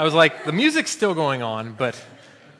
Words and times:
I 0.00 0.02
was 0.02 0.14
like, 0.14 0.46
the 0.46 0.52
music's 0.52 0.90
still 0.90 1.12
going 1.12 1.42
on, 1.42 1.74
but 1.74 2.02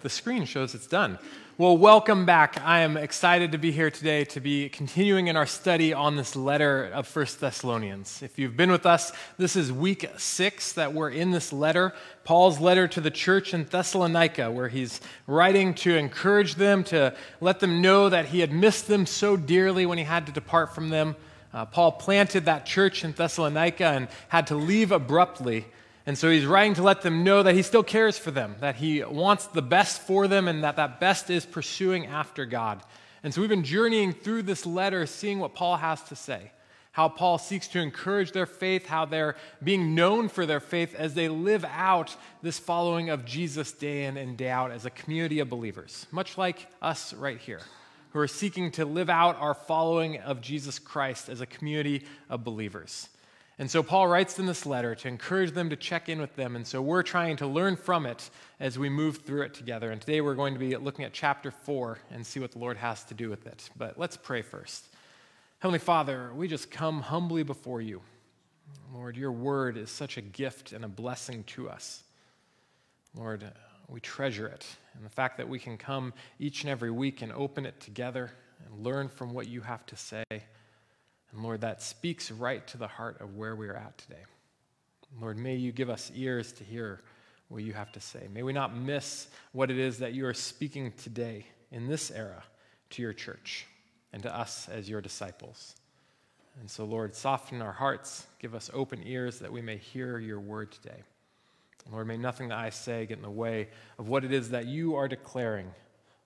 the 0.02 0.10
screen 0.10 0.44
shows 0.44 0.74
it's 0.74 0.86
done. 0.86 1.18
Well, 1.56 1.74
welcome 1.78 2.26
back. 2.26 2.60
I 2.62 2.80
am 2.80 2.98
excited 2.98 3.52
to 3.52 3.58
be 3.58 3.72
here 3.72 3.90
today 3.90 4.26
to 4.26 4.40
be 4.40 4.68
continuing 4.68 5.28
in 5.28 5.36
our 5.36 5.46
study 5.46 5.94
on 5.94 6.16
this 6.16 6.36
letter 6.36 6.90
of 6.92 7.06
First 7.06 7.40
Thessalonians. 7.40 8.22
If 8.22 8.38
you've 8.38 8.58
been 8.58 8.70
with 8.70 8.84
us, 8.84 9.12
this 9.38 9.56
is 9.56 9.72
week 9.72 10.06
six 10.18 10.74
that 10.74 10.92
we're 10.92 11.08
in 11.08 11.30
this 11.30 11.50
letter, 11.50 11.94
Paul's 12.24 12.60
letter 12.60 12.86
to 12.88 13.00
the 13.00 13.10
church 13.10 13.54
in 13.54 13.64
Thessalonica, 13.64 14.50
where 14.50 14.68
he's 14.68 15.00
writing 15.26 15.72
to 15.76 15.96
encourage 15.96 16.56
them, 16.56 16.84
to 16.84 17.14
let 17.40 17.60
them 17.60 17.80
know 17.80 18.10
that 18.10 18.26
he 18.26 18.40
had 18.40 18.52
missed 18.52 18.86
them 18.86 19.06
so 19.06 19.38
dearly 19.38 19.86
when 19.86 19.96
he 19.96 20.04
had 20.04 20.26
to 20.26 20.32
depart 20.32 20.74
from 20.74 20.90
them. 20.90 21.16
Uh, 21.54 21.64
Paul 21.64 21.92
planted 21.92 22.44
that 22.44 22.66
church 22.66 23.02
in 23.02 23.12
Thessalonica 23.12 23.86
and 23.86 24.08
had 24.28 24.46
to 24.48 24.56
leave 24.56 24.92
abruptly. 24.92 25.64
And 26.06 26.16
so 26.16 26.30
he's 26.30 26.46
writing 26.46 26.74
to 26.74 26.82
let 26.82 27.02
them 27.02 27.24
know 27.24 27.42
that 27.42 27.54
he 27.54 27.62
still 27.62 27.82
cares 27.82 28.18
for 28.18 28.30
them, 28.30 28.56
that 28.60 28.76
he 28.76 29.04
wants 29.04 29.46
the 29.46 29.62
best 29.62 30.00
for 30.00 30.26
them, 30.28 30.48
and 30.48 30.64
that 30.64 30.76
that 30.76 30.98
best 30.98 31.30
is 31.30 31.44
pursuing 31.44 32.06
after 32.06 32.46
God. 32.46 32.82
And 33.22 33.34
so 33.34 33.40
we've 33.40 33.50
been 33.50 33.64
journeying 33.64 34.12
through 34.12 34.42
this 34.42 34.64
letter, 34.64 35.04
seeing 35.04 35.40
what 35.40 35.54
Paul 35.54 35.76
has 35.76 36.02
to 36.04 36.16
say, 36.16 36.52
how 36.92 37.08
Paul 37.08 37.36
seeks 37.36 37.68
to 37.68 37.80
encourage 37.80 38.32
their 38.32 38.46
faith, 38.46 38.86
how 38.86 39.04
they're 39.04 39.36
being 39.62 39.94
known 39.94 40.28
for 40.28 40.46
their 40.46 40.58
faith 40.58 40.94
as 40.94 41.12
they 41.12 41.28
live 41.28 41.64
out 41.66 42.16
this 42.42 42.58
following 42.58 43.10
of 43.10 43.26
Jesus 43.26 43.72
day 43.72 44.04
in 44.04 44.16
and 44.16 44.38
day 44.38 44.48
out 44.48 44.70
as 44.70 44.86
a 44.86 44.90
community 44.90 45.40
of 45.40 45.50
believers, 45.50 46.06
much 46.10 46.38
like 46.38 46.66
us 46.80 47.12
right 47.12 47.38
here, 47.38 47.60
who 48.12 48.18
are 48.20 48.26
seeking 48.26 48.70
to 48.72 48.86
live 48.86 49.10
out 49.10 49.36
our 49.38 49.54
following 49.54 50.18
of 50.18 50.40
Jesus 50.40 50.78
Christ 50.78 51.28
as 51.28 51.42
a 51.42 51.46
community 51.46 52.06
of 52.30 52.42
believers. 52.42 53.08
And 53.60 53.70
so 53.70 53.82
Paul 53.82 54.08
writes 54.08 54.38
in 54.38 54.46
this 54.46 54.64
letter 54.64 54.94
to 54.94 55.08
encourage 55.08 55.50
them 55.50 55.68
to 55.68 55.76
check 55.76 56.08
in 56.08 56.18
with 56.18 56.34
them. 56.34 56.56
And 56.56 56.66
so 56.66 56.80
we're 56.80 57.02
trying 57.02 57.36
to 57.36 57.46
learn 57.46 57.76
from 57.76 58.06
it 58.06 58.30
as 58.58 58.78
we 58.78 58.88
move 58.88 59.18
through 59.18 59.42
it 59.42 59.52
together. 59.52 59.90
And 59.90 60.00
today 60.00 60.22
we're 60.22 60.34
going 60.34 60.54
to 60.54 60.58
be 60.58 60.74
looking 60.76 61.04
at 61.04 61.12
chapter 61.12 61.50
4 61.50 61.98
and 62.10 62.26
see 62.26 62.40
what 62.40 62.52
the 62.52 62.58
Lord 62.58 62.78
has 62.78 63.04
to 63.04 63.14
do 63.14 63.28
with 63.28 63.46
it. 63.46 63.68
But 63.76 63.98
let's 63.98 64.16
pray 64.16 64.40
first. 64.40 64.88
Heavenly 65.58 65.78
Father, 65.78 66.30
we 66.34 66.48
just 66.48 66.70
come 66.70 67.02
humbly 67.02 67.42
before 67.42 67.82
you. 67.82 68.00
Lord, 68.94 69.18
your 69.18 69.30
word 69.30 69.76
is 69.76 69.90
such 69.90 70.16
a 70.16 70.22
gift 70.22 70.72
and 70.72 70.82
a 70.82 70.88
blessing 70.88 71.44
to 71.48 71.68
us. 71.68 72.02
Lord, 73.14 73.44
we 73.88 74.00
treasure 74.00 74.46
it. 74.46 74.66
And 74.94 75.04
the 75.04 75.10
fact 75.10 75.36
that 75.36 75.50
we 75.50 75.58
can 75.58 75.76
come 75.76 76.14
each 76.38 76.62
and 76.62 76.70
every 76.70 76.90
week 76.90 77.20
and 77.20 77.30
open 77.30 77.66
it 77.66 77.78
together 77.78 78.30
and 78.64 78.82
learn 78.82 79.10
from 79.10 79.34
what 79.34 79.48
you 79.48 79.60
have 79.60 79.84
to 79.84 79.96
say. 79.96 80.24
And 81.32 81.42
Lord, 81.42 81.60
that 81.60 81.82
speaks 81.82 82.30
right 82.30 82.66
to 82.68 82.78
the 82.78 82.88
heart 82.88 83.20
of 83.20 83.36
where 83.36 83.54
we 83.54 83.68
are 83.68 83.76
at 83.76 83.96
today. 83.98 84.24
Lord, 85.20 85.38
may 85.38 85.56
you 85.56 85.72
give 85.72 85.90
us 85.90 86.10
ears 86.14 86.52
to 86.52 86.64
hear 86.64 87.00
what 87.48 87.62
you 87.62 87.72
have 87.72 87.92
to 87.92 88.00
say. 88.00 88.28
May 88.32 88.42
we 88.42 88.52
not 88.52 88.76
miss 88.76 89.28
what 89.52 89.70
it 89.70 89.78
is 89.78 89.98
that 89.98 90.14
you 90.14 90.26
are 90.26 90.34
speaking 90.34 90.92
today 90.92 91.46
in 91.72 91.88
this 91.88 92.10
era 92.10 92.44
to 92.90 93.02
your 93.02 93.12
church 93.12 93.66
and 94.12 94.22
to 94.22 94.34
us 94.34 94.68
as 94.68 94.88
your 94.88 95.00
disciples. 95.00 95.74
And 96.60 96.70
so, 96.70 96.84
Lord, 96.84 97.14
soften 97.14 97.62
our 97.62 97.72
hearts, 97.72 98.26
give 98.38 98.54
us 98.54 98.70
open 98.72 99.02
ears 99.04 99.38
that 99.38 99.52
we 99.52 99.62
may 99.62 99.76
hear 99.76 100.18
your 100.18 100.40
word 100.40 100.72
today. 100.72 101.02
Lord, 101.90 102.06
may 102.06 102.16
nothing 102.16 102.48
that 102.48 102.58
I 102.58 102.70
say 102.70 103.06
get 103.06 103.16
in 103.16 103.22
the 103.22 103.30
way 103.30 103.68
of 103.98 104.08
what 104.08 104.24
it 104.24 104.32
is 104.32 104.50
that 104.50 104.66
you 104.66 104.94
are 104.94 105.08
declaring. 105.08 105.70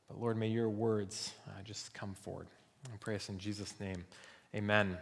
But 0.09 0.21
Lord, 0.21 0.37
may 0.37 0.49
your 0.49 0.69
words 0.69 1.33
uh, 1.49 1.63
just 1.63 1.95
come 1.95 2.15
forward. 2.15 2.49
I 2.93 2.97
pray 3.01 3.15
this 3.15 3.29
in 3.31 3.39
Jesus' 3.39 3.79
name. 3.81 4.05
Amen. 4.55 4.97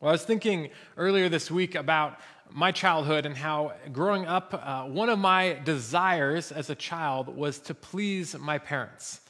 Well, 0.00 0.08
I 0.08 0.12
was 0.12 0.24
thinking 0.24 0.70
earlier 0.96 1.28
this 1.28 1.48
week 1.48 1.76
about 1.76 2.18
my 2.50 2.72
childhood 2.72 3.24
and 3.24 3.36
how 3.36 3.74
growing 3.92 4.26
up, 4.26 4.52
uh, 4.52 4.82
one 4.82 5.08
of 5.08 5.20
my 5.20 5.60
desires 5.64 6.50
as 6.50 6.68
a 6.68 6.74
child 6.74 7.28
was 7.28 7.60
to 7.60 7.74
please 7.74 8.36
my 8.36 8.58
parents. 8.58 9.20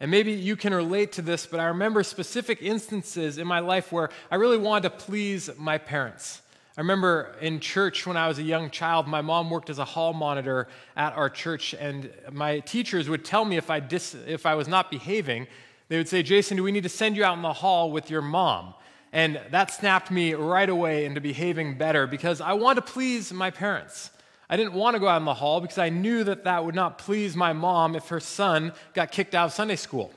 And 0.00 0.10
maybe 0.10 0.32
you 0.32 0.54
can 0.54 0.74
relate 0.74 1.12
to 1.12 1.22
this, 1.22 1.46
but 1.46 1.60
I 1.60 1.64
remember 1.68 2.02
specific 2.02 2.60
instances 2.60 3.38
in 3.38 3.46
my 3.46 3.60
life 3.60 3.90
where 3.90 4.10
I 4.30 4.34
really 4.34 4.58
wanted 4.58 4.90
to 4.90 4.96
please 4.96 5.48
my 5.56 5.78
parents. 5.78 6.42
I 6.76 6.82
remember 6.82 7.36
in 7.40 7.60
church 7.60 8.06
when 8.06 8.18
I 8.18 8.28
was 8.28 8.38
a 8.38 8.42
young 8.42 8.68
child, 8.68 9.08
my 9.08 9.22
mom 9.22 9.48
worked 9.48 9.70
as 9.70 9.78
a 9.78 9.86
hall 9.86 10.12
monitor 10.12 10.68
at 10.94 11.14
our 11.14 11.30
church, 11.30 11.72
and 11.72 12.12
my 12.30 12.60
teachers 12.60 13.08
would 13.08 13.24
tell 13.24 13.46
me 13.46 13.56
if 13.56 13.70
I, 13.70 13.80
dis- 13.80 14.14
if 14.26 14.44
I 14.44 14.54
was 14.56 14.68
not 14.68 14.90
behaving, 14.90 15.46
they 15.88 15.96
would 15.96 16.08
say, 16.08 16.22
Jason, 16.22 16.56
do 16.56 16.62
we 16.62 16.72
need 16.72 16.82
to 16.82 16.88
send 16.88 17.16
you 17.16 17.24
out 17.24 17.36
in 17.36 17.42
the 17.42 17.52
hall 17.52 17.90
with 17.90 18.10
your 18.10 18.22
mom? 18.22 18.74
And 19.12 19.40
that 19.50 19.70
snapped 19.70 20.10
me 20.10 20.34
right 20.34 20.68
away 20.68 21.06
into 21.06 21.20
behaving 21.20 21.78
better 21.78 22.06
because 22.06 22.40
I 22.40 22.52
wanted 22.52 22.86
to 22.86 22.92
please 22.92 23.32
my 23.32 23.50
parents. 23.50 24.10
I 24.50 24.56
didn't 24.56 24.74
want 24.74 24.94
to 24.94 25.00
go 25.00 25.08
out 25.08 25.18
in 25.18 25.24
the 25.24 25.34
hall 25.34 25.60
because 25.60 25.78
I 25.78 25.88
knew 25.88 26.24
that 26.24 26.44
that 26.44 26.64
would 26.64 26.74
not 26.74 26.98
please 26.98 27.34
my 27.34 27.52
mom 27.52 27.94
if 27.94 28.08
her 28.08 28.20
son 28.20 28.72
got 28.94 29.12
kicked 29.12 29.34
out 29.34 29.46
of 29.46 29.52
Sunday 29.52 29.76
school. 29.76 30.12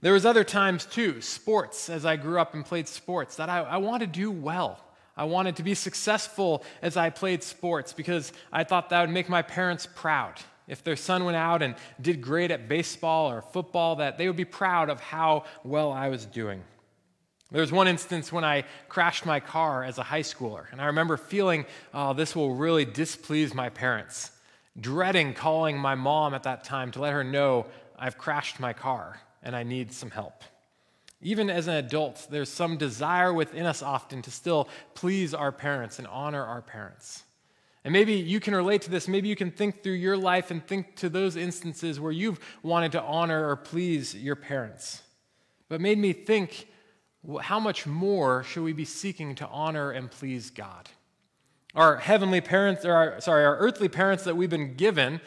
There 0.00 0.12
was 0.12 0.24
other 0.24 0.44
times 0.44 0.86
too, 0.86 1.20
sports, 1.20 1.90
as 1.90 2.06
I 2.06 2.14
grew 2.16 2.38
up 2.38 2.54
and 2.54 2.64
played 2.64 2.86
sports, 2.86 3.36
that 3.36 3.48
I, 3.48 3.60
I 3.60 3.76
wanted 3.78 4.12
to 4.12 4.20
do 4.20 4.30
well. 4.30 4.80
I 5.16 5.24
wanted 5.24 5.56
to 5.56 5.64
be 5.64 5.74
successful 5.74 6.62
as 6.82 6.96
I 6.96 7.10
played 7.10 7.42
sports 7.42 7.92
because 7.92 8.32
I 8.52 8.62
thought 8.62 8.90
that 8.90 9.00
would 9.00 9.10
make 9.10 9.28
my 9.28 9.42
parents 9.42 9.88
proud 9.92 10.34
if 10.68 10.84
their 10.84 10.96
son 10.96 11.24
went 11.24 11.36
out 11.36 11.62
and 11.62 11.74
did 12.00 12.20
great 12.20 12.50
at 12.50 12.68
baseball 12.68 13.30
or 13.30 13.42
football, 13.42 13.96
that 13.96 14.18
they 14.18 14.26
would 14.26 14.36
be 14.36 14.44
proud 14.44 14.90
of 14.90 15.00
how 15.00 15.44
well 15.64 15.90
I 15.90 16.08
was 16.08 16.26
doing. 16.26 16.62
There 17.50 17.62
was 17.62 17.72
one 17.72 17.88
instance 17.88 18.30
when 18.30 18.44
I 18.44 18.64
crashed 18.88 19.24
my 19.24 19.40
car 19.40 19.82
as 19.82 19.96
a 19.96 20.02
high 20.02 20.20
schooler, 20.20 20.70
and 20.70 20.82
I 20.82 20.86
remember 20.86 21.16
feeling, 21.16 21.64
oh, 21.94 22.12
this 22.12 22.36
will 22.36 22.54
really 22.54 22.84
displease 22.84 23.54
my 23.54 23.70
parents, 23.70 24.30
dreading 24.78 25.32
calling 25.32 25.78
my 25.78 25.94
mom 25.94 26.34
at 26.34 26.42
that 26.42 26.62
time 26.64 26.90
to 26.92 27.00
let 27.00 27.14
her 27.14 27.24
know 27.24 27.66
I've 27.98 28.18
crashed 28.18 28.60
my 28.60 28.74
car 28.74 29.20
and 29.42 29.56
I 29.56 29.62
need 29.62 29.92
some 29.92 30.10
help. 30.10 30.44
Even 31.20 31.50
as 31.50 31.66
an 31.66 31.74
adult, 31.74 32.28
there's 32.30 32.48
some 32.48 32.76
desire 32.76 33.32
within 33.32 33.66
us 33.66 33.82
often 33.82 34.22
to 34.22 34.30
still 34.30 34.68
please 34.94 35.34
our 35.34 35.50
parents 35.50 35.98
and 35.98 36.06
honor 36.06 36.44
our 36.44 36.62
parents. 36.62 37.24
And 37.88 37.94
maybe 37.94 38.12
you 38.12 38.38
can 38.38 38.54
relate 38.54 38.82
to 38.82 38.90
this. 38.90 39.08
Maybe 39.08 39.30
you 39.30 39.34
can 39.34 39.50
think 39.50 39.82
through 39.82 39.94
your 39.94 40.18
life 40.18 40.50
and 40.50 40.62
think 40.62 40.94
to 40.96 41.08
those 41.08 41.36
instances 41.36 41.98
where 41.98 42.12
you've 42.12 42.38
wanted 42.62 42.92
to 42.92 43.02
honor 43.02 43.48
or 43.48 43.56
please 43.56 44.14
your 44.14 44.36
parents. 44.36 45.00
But 45.70 45.80
made 45.80 45.96
me 45.96 46.12
think 46.12 46.68
how 47.40 47.58
much 47.58 47.86
more 47.86 48.42
should 48.42 48.62
we 48.62 48.74
be 48.74 48.84
seeking 48.84 49.34
to 49.36 49.48
honor 49.48 49.90
and 49.90 50.10
please 50.10 50.50
God? 50.50 50.90
Our 51.74 51.96
heavenly 51.96 52.42
parents, 52.42 52.84
or 52.84 52.92
our, 52.92 53.20
sorry, 53.22 53.46
our 53.46 53.56
earthly 53.56 53.88
parents 53.88 54.24
that 54.24 54.36
we've 54.36 54.50
been 54.50 54.74
given 54.74 55.22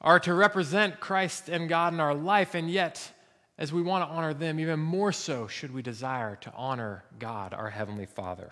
are 0.00 0.18
to 0.18 0.34
represent 0.34 0.98
Christ 0.98 1.48
and 1.48 1.68
God 1.68 1.94
in 1.94 2.00
our 2.00 2.16
life, 2.16 2.56
and 2.56 2.68
yet, 2.68 3.12
as 3.58 3.72
we 3.72 3.80
want 3.80 4.04
to 4.08 4.12
honor 4.12 4.34
them, 4.34 4.58
even 4.58 4.80
more 4.80 5.12
so 5.12 5.46
should 5.46 5.72
we 5.72 5.82
desire 5.82 6.34
to 6.40 6.52
honor 6.52 7.04
God, 7.20 7.54
our 7.54 7.70
Heavenly 7.70 8.06
Father. 8.06 8.50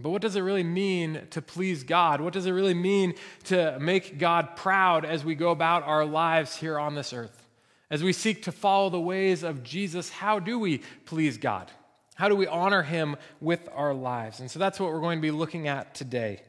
But 0.00 0.10
what 0.10 0.22
does 0.22 0.36
it 0.36 0.42
really 0.42 0.62
mean 0.62 1.22
to 1.30 1.42
please 1.42 1.82
God? 1.82 2.20
What 2.20 2.32
does 2.32 2.46
it 2.46 2.52
really 2.52 2.74
mean 2.74 3.14
to 3.44 3.78
make 3.80 4.18
God 4.18 4.54
proud 4.54 5.04
as 5.04 5.24
we 5.24 5.34
go 5.34 5.50
about 5.50 5.82
our 5.82 6.04
lives 6.04 6.56
here 6.56 6.78
on 6.78 6.94
this 6.94 7.12
earth? 7.12 7.46
As 7.90 8.02
we 8.02 8.12
seek 8.12 8.44
to 8.44 8.52
follow 8.52 8.90
the 8.90 9.00
ways 9.00 9.42
of 9.42 9.64
Jesus, 9.64 10.08
how 10.08 10.38
do 10.38 10.58
we 10.58 10.82
please 11.04 11.36
God? 11.36 11.72
How 12.14 12.28
do 12.28 12.36
we 12.36 12.46
honor 12.46 12.82
him 12.82 13.16
with 13.40 13.68
our 13.74 13.92
lives? 13.92 14.40
And 14.40 14.50
so 14.50 14.58
that's 14.58 14.78
what 14.78 14.92
we're 14.92 15.00
going 15.00 15.18
to 15.18 15.22
be 15.22 15.30
looking 15.32 15.66
at 15.66 15.94
today. 15.94 16.42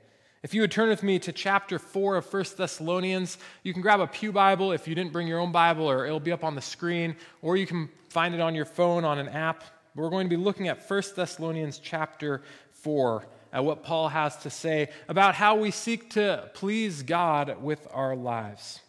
If 0.44 0.54
you 0.54 0.62
would 0.62 0.72
turn 0.72 0.90
with 0.90 1.01
me 1.01 1.18
to 1.19 1.31
chapter 1.31 1.80
4 1.80 2.18
of 2.18 2.34
1 2.34 2.46
Thessalonians, 2.56 3.38
you 3.63 3.74
can 3.74 3.81
grab 3.81 4.00
a 4.00 4.07
Pew 4.07 4.31
Bible 4.31 4.72
if 4.74 4.88
you 4.88 4.96
didn't 4.96 5.12
bring 5.12 5.28
your 5.28 5.40
own 5.40 5.51
Bible, 5.51 5.90
or 5.90 6.06
it'll 6.06 6.19
be 6.19 6.31
up 6.31 6.44
on 6.44 6.56
the 6.56 6.62
screen, 6.62 7.16
or 7.42 7.57
you 7.57 7.66
can 7.66 7.90
find 8.10 8.36
it 8.36 8.42
on 8.42 8.54
your 8.54 8.66
phone 8.66 9.04
on 9.04 9.18
an 9.18 9.28
app. 9.30 9.63
We're 9.96 10.10
going 10.10 10.30
to 10.30 10.36
be 10.36 10.42
looking 10.42 10.68
at 10.68 10.90
1 10.90 11.04
Thessalonians 11.16 11.80
chapter 11.80 12.42
4 12.72 13.25
at 13.51 13.63
what 13.63 13.84
Paul 13.84 14.10
has 14.10 14.38
to 14.38 14.50
say 14.50 14.90
about 15.07 15.36
how 15.36 15.56
we 15.56 15.72
seek 15.72 16.12
to 16.12 16.50
please 16.54 17.04
God 17.04 17.62
with 17.62 17.88
our 17.92 18.16
lives. 18.16 18.80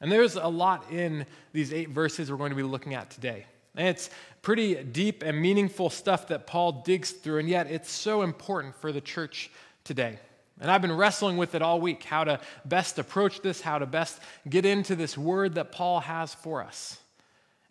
And 0.00 0.10
there's 0.10 0.36
a 0.36 0.46
lot 0.46 0.90
in 0.90 1.26
these 1.52 1.72
eight 1.72 1.88
verses 1.88 2.30
we're 2.30 2.36
going 2.36 2.50
to 2.50 2.56
be 2.56 2.62
looking 2.62 2.94
at 2.94 3.10
today. 3.10 3.46
And 3.76 3.88
it's 3.88 4.10
pretty 4.42 4.74
deep 4.74 5.22
and 5.22 5.40
meaningful 5.40 5.90
stuff 5.90 6.28
that 6.28 6.46
Paul 6.46 6.82
digs 6.84 7.10
through, 7.10 7.38
and 7.38 7.48
yet 7.48 7.70
it's 7.70 7.90
so 7.90 8.22
important 8.22 8.76
for 8.76 8.92
the 8.92 9.00
church 9.00 9.50
today. 9.82 10.18
And 10.60 10.70
I've 10.70 10.82
been 10.82 10.96
wrestling 10.96 11.36
with 11.36 11.54
it 11.54 11.62
all 11.62 11.80
week 11.80 12.04
how 12.04 12.24
to 12.24 12.38
best 12.64 12.98
approach 12.98 13.40
this, 13.40 13.60
how 13.60 13.78
to 13.78 13.86
best 13.86 14.20
get 14.48 14.64
into 14.64 14.94
this 14.94 15.18
word 15.18 15.56
that 15.56 15.72
Paul 15.72 16.00
has 16.00 16.32
for 16.32 16.62
us. 16.62 16.98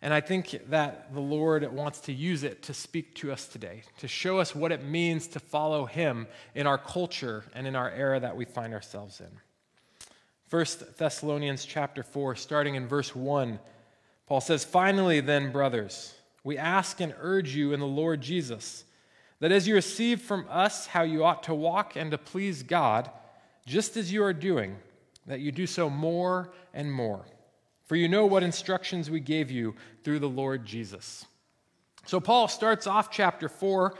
And 0.04 0.12
I 0.12 0.20
think 0.20 0.60
that 0.68 1.14
the 1.14 1.20
Lord 1.20 1.72
wants 1.72 2.00
to 2.00 2.12
use 2.12 2.44
it 2.44 2.60
to 2.64 2.74
speak 2.74 3.14
to 3.14 3.32
us 3.32 3.48
today, 3.48 3.84
to 4.00 4.06
show 4.06 4.38
us 4.38 4.54
what 4.54 4.70
it 4.70 4.84
means 4.84 5.26
to 5.28 5.40
follow 5.40 5.86
Him 5.86 6.26
in 6.54 6.66
our 6.66 6.76
culture 6.76 7.42
and 7.54 7.66
in 7.66 7.74
our 7.74 7.90
era 7.90 8.20
that 8.20 8.36
we 8.36 8.44
find 8.44 8.74
ourselves 8.74 9.22
in. 9.22 9.30
1 10.50 10.66
Thessalonians 10.98 11.64
chapter 11.64 12.02
4, 12.02 12.36
starting 12.36 12.74
in 12.74 12.86
verse 12.86 13.16
1, 13.16 13.58
Paul 14.26 14.42
says, 14.42 14.62
Finally, 14.62 15.20
then, 15.20 15.50
brothers, 15.50 16.12
we 16.44 16.58
ask 16.58 17.00
and 17.00 17.14
urge 17.18 17.56
you 17.56 17.72
in 17.72 17.80
the 17.80 17.86
Lord 17.86 18.20
Jesus 18.20 18.84
that 19.40 19.52
as 19.52 19.66
you 19.66 19.74
receive 19.74 20.20
from 20.20 20.44
us 20.50 20.86
how 20.86 21.02
you 21.02 21.24
ought 21.24 21.44
to 21.44 21.54
walk 21.54 21.96
and 21.96 22.10
to 22.10 22.18
please 22.18 22.62
God, 22.62 23.10
just 23.64 23.96
as 23.96 24.12
you 24.12 24.22
are 24.22 24.34
doing, 24.34 24.76
that 25.26 25.40
you 25.40 25.50
do 25.50 25.66
so 25.66 25.88
more 25.88 26.52
and 26.74 26.92
more. 26.92 27.24
For 27.84 27.96
you 27.96 28.08
know 28.08 28.26
what 28.26 28.42
instructions 28.42 29.10
we 29.10 29.20
gave 29.20 29.50
you 29.50 29.74
through 30.02 30.18
the 30.18 30.28
Lord 30.28 30.64
Jesus. 30.64 31.26
So, 32.06 32.20
Paul 32.20 32.48
starts 32.48 32.86
off 32.86 33.10
chapter 33.10 33.48
4, 33.48 33.94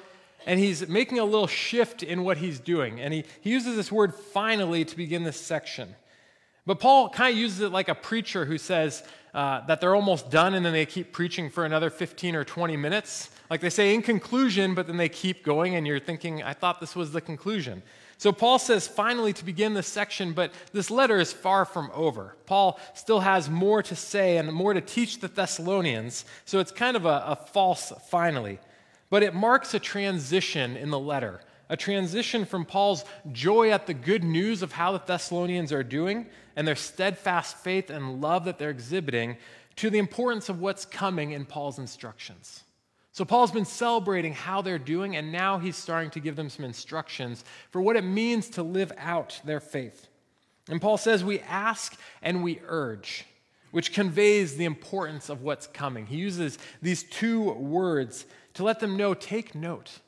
and 0.47 0.61
he's 0.61 0.87
making 0.89 1.19
a 1.19 1.25
little 1.25 1.47
shift 1.47 2.03
in 2.03 2.23
what 2.23 2.39
he's 2.39 2.61
doing. 2.61 3.01
And 3.01 3.15
he, 3.15 3.25
he 3.41 3.51
uses 3.51 3.77
this 3.77 3.91
word 3.91 4.15
finally 4.15 4.85
to 4.85 4.97
begin 4.97 5.25
this 5.25 5.41
section. 5.41 5.95
But 6.67 6.81
Paul 6.81 7.11
kind 7.11 7.33
of 7.33 7.39
uses 7.39 7.61
it 7.61 7.73
like 7.73 7.89
a 7.89 7.95
preacher 7.95 8.45
who 8.45 8.59
says 8.59 9.03
uh, 9.35 9.67
that 9.67 9.81
they're 9.81 9.95
almost 9.95 10.31
done 10.31 10.55
and 10.55 10.65
then 10.65 10.73
they 10.73 10.87
keep 10.87 11.13
preaching 11.13 11.51
for 11.51 11.65
another 11.65 11.91
15 11.91 12.35
or 12.35 12.45
20 12.45 12.77
minutes. 12.77 13.31
Like 13.51 13.61
they 13.61 13.71
say 13.71 13.95
in 13.95 14.01
conclusion, 14.01 14.75
but 14.75 14.87
then 14.87 14.97
they 14.97 15.09
keep 15.09 15.45
going, 15.45 15.75
and 15.75 15.87
you're 15.87 16.01
thinking, 16.01 16.43
I 16.43 16.55
thought 16.55 16.81
this 16.81 16.97
was 16.97 17.13
the 17.13 17.21
conclusion. 17.21 17.83
So 18.19 18.33
Paul 18.33 18.59
says 18.59 18.89
finally 18.89 19.33
to 19.35 19.45
begin 19.45 19.75
this 19.75 19.87
section, 19.87 20.33
but 20.33 20.53
this 20.73 20.91
letter 20.91 21.19
is 21.19 21.33
far 21.33 21.65
from 21.65 21.91
over. 21.95 22.37
Paul 22.47 22.79
still 22.95 23.21
has 23.21 23.51
more 23.51 23.83
to 23.83 23.97
say 23.97 24.37
and 24.39 24.53
more 24.53 24.75
to 24.75 24.81
teach 24.81 25.21
the 25.21 25.29
Thessalonians, 25.29 26.25
so 26.45 26.59
it's 26.59 26.73
kind 26.73 26.97
of 26.97 27.05
a, 27.07 27.25
a 27.27 27.37
false 27.37 27.93
finally. 28.09 28.59
But 29.11 29.23
it 29.23 29.35
marks 29.35 29.75
a 29.75 29.79
transition 29.79 30.77
in 30.77 30.91
the 30.91 30.99
letter, 30.99 31.41
a 31.69 31.77
transition 31.77 32.45
from 32.45 32.65
Paul's 32.65 33.05
joy 33.33 33.71
at 33.71 33.87
the 33.87 33.95
good 33.95 34.25
news 34.25 34.63
of 34.63 34.73
how 34.73 34.93
the 34.93 35.03
Thessalonians 35.05 35.73
are 35.73 35.85
doing 35.85 36.27
and 36.57 36.67
their 36.67 36.77
steadfast 36.77 37.59
faith 37.59 37.91
and 37.91 38.21
love 38.21 38.45
that 38.47 38.59
they're 38.59 38.71
exhibiting 38.71 39.37
to 39.77 39.91
the 39.91 39.99
importance 39.99 40.49
of 40.49 40.61
what's 40.61 40.85
coming 40.85 41.33
in 41.33 41.45
Paul's 41.45 41.79
instructions. 41.79 42.64
So, 43.15 43.25
Paul's 43.25 43.53
been 43.53 43.65
celebrating 43.65 44.33
how 44.33 44.61
they're 44.61 44.77
doing, 44.77 45.15
and 45.15 45.31
now 45.31 45.61
he's 45.61 45.77
starting 45.77 46.11
to 46.11 46.21
give 46.21 46.35
them 46.35 46.51
some 46.51 46.65
instructions 46.65 47.45
for 47.71 47.81
what 47.81 47.95
it 47.95 48.03
means 48.03 48.49
to 48.51 48.65
live 48.65 48.91
out 48.99 49.41
their 49.45 49.61
faith. 49.61 50.09
And 50.69 50.81
Paul 50.81 50.97
says, 50.97 51.23
We 51.23 51.39
ask 51.39 51.97
and 52.23 52.43
we 52.43 52.59
urge, 52.67 53.25
which 53.71 53.93
conveys 53.93 54.57
the 54.57 54.65
importance 54.65 55.29
of 55.29 55.43
what's 55.43 55.69
coming. 55.69 56.07
He 56.07 56.17
uses 56.17 56.59
these 56.83 57.05
two 57.05 57.53
words 57.53 58.27
to 58.55 58.65
let 58.65 58.81
them 58.81 58.97
know 58.97 59.15
take 59.15 59.55
note. 59.55 60.01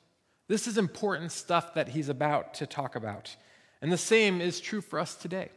This 0.49 0.67
is 0.67 0.77
important 0.77 1.31
stuff 1.31 1.75
that 1.75 1.91
he's 1.91 2.09
about 2.09 2.55
to 2.55 2.67
talk 2.67 2.97
about. 2.97 3.37
And 3.81 3.93
the 3.93 3.97
same 3.97 4.41
is 4.41 4.59
true 4.59 4.81
for 4.81 4.99
us 4.99 5.15
today. 5.15 5.51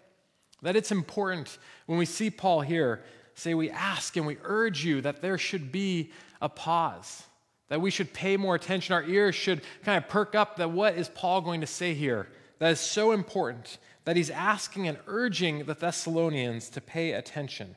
That 0.61 0.75
it's 0.75 0.91
important 0.91 1.57
when 1.87 1.97
we 1.97 2.05
see 2.05 2.29
Paul 2.29 2.61
here 2.61 3.01
say, 3.33 3.55
We 3.55 3.71
ask 3.71 4.15
and 4.17 4.27
we 4.27 4.37
urge 4.43 4.85
you 4.85 5.01
that 5.01 5.23
there 5.23 5.39
should 5.39 5.71
be 5.71 6.11
a 6.43 6.47
pause 6.47 7.23
that 7.69 7.81
we 7.81 7.91
should 7.91 8.13
pay 8.13 8.35
more 8.35 8.55
attention. 8.55 8.93
Our 8.93 9.03
ears 9.03 9.35
should 9.35 9.61
kind 9.83 9.97
of 9.97 10.09
perk 10.09 10.35
up 10.35 10.57
that 10.57 10.71
what 10.71 10.95
is 10.95 11.09
Paul 11.09 11.41
going 11.41 11.61
to 11.61 11.67
say 11.67 11.93
here? 11.93 12.27
That 12.57 12.71
is 12.71 12.79
so 12.79 13.11
important 13.11 13.77
that 14.05 14.15
he's 14.15 14.29
asking 14.29 14.87
and 14.87 14.97
urging 15.07 15.65
the 15.65 15.75
Thessalonians 15.75 16.69
to 16.71 16.81
pay 16.81 17.13
attention. 17.13 17.75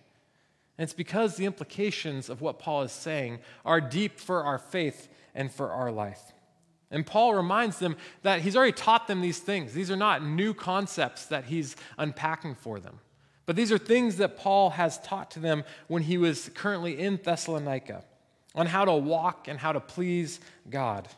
And 0.78 0.84
it's 0.84 0.94
because 0.94 1.36
the 1.36 1.44
implications 1.44 2.28
of 2.28 2.40
what 2.40 2.58
Paul 2.58 2.82
is 2.82 2.92
saying 2.92 3.38
are 3.64 3.80
deep 3.80 4.18
for 4.18 4.42
our 4.42 4.58
faith 4.58 5.08
and 5.34 5.52
for 5.52 5.70
our 5.70 5.92
life. 5.92 6.32
And 6.90 7.06
Paul 7.06 7.34
reminds 7.34 7.78
them 7.78 7.96
that 8.22 8.40
he's 8.40 8.56
already 8.56 8.72
taught 8.72 9.06
them 9.06 9.20
these 9.20 9.38
things. 9.38 9.72
These 9.72 9.90
are 9.90 9.96
not 9.96 10.24
new 10.24 10.52
concepts 10.52 11.26
that 11.26 11.44
he's 11.44 11.76
unpacking 11.98 12.54
for 12.54 12.80
them. 12.80 12.98
But 13.44 13.56
these 13.56 13.72
are 13.72 13.78
things 13.78 14.16
that 14.16 14.38
Paul 14.38 14.70
has 14.70 14.98
taught 15.00 15.30
to 15.32 15.40
them 15.40 15.64
when 15.88 16.02
he 16.02 16.16
was 16.16 16.50
currently 16.54 16.98
in 16.98 17.18
Thessalonica 17.22 18.04
on 18.54 18.66
how 18.66 18.84
to 18.84 18.92
walk 18.92 19.48
and 19.48 19.58
how 19.58 19.72
to 19.72 19.80
please 19.80 20.40
God. 20.68 21.08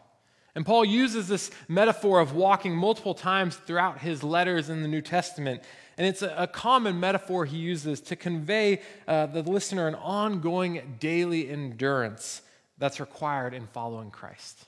And 0.55 0.65
Paul 0.65 0.85
uses 0.85 1.27
this 1.27 1.51
metaphor 1.67 2.21
of 2.21 2.35
walking 2.35 2.77
multiple 2.77 3.15
times 3.15 3.57
throughout 3.57 3.99
his 3.99 4.23
letters 4.23 4.71
in 4.71 4.83
the 4.83 4.89
New 4.89 5.01
Testament. 5.01 5.63
And 5.99 6.07
it's 6.07 6.23
a, 6.23 6.49
common 6.53 7.01
metaphor 7.01 7.45
he 7.45 7.57
uses 7.57 8.01
to 8.03 8.17
convey 8.17 8.81
uh, 9.09 9.27
the 9.27 9.43
listener 9.43 9.89
an 9.89 9.95
ongoing 9.97 10.97
daily 11.01 11.49
endurance 11.49 12.43
that's 12.79 13.01
required 13.01 13.55
in 13.55 13.67
following 13.69 14.11
Christ. 14.11 14.67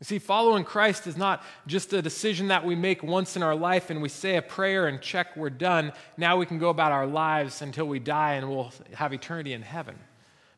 You 0.00 0.04
see, 0.04 0.18
following 0.18 0.64
Christ 0.64 1.06
is 1.06 1.16
not 1.16 1.42
just 1.66 1.92
a 1.92 2.02
decision 2.02 2.48
that 2.48 2.64
we 2.64 2.74
make 2.74 3.02
once 3.02 3.36
in 3.36 3.42
our 3.42 3.54
life 3.54 3.90
and 3.90 4.02
we 4.02 4.08
say 4.08 4.36
a 4.36 4.42
prayer 4.42 4.86
and 4.86 5.00
check, 5.00 5.36
we're 5.36 5.50
done. 5.50 5.92
Now 6.16 6.36
we 6.36 6.46
can 6.46 6.58
go 6.58 6.68
about 6.68 6.92
our 6.92 7.06
lives 7.06 7.62
until 7.62 7.86
we 7.86 7.98
die 8.00 8.34
and 8.34 8.50
we'll 8.50 8.72
have 8.94 9.12
eternity 9.12 9.52
in 9.52 9.62
heaven. 9.62 9.96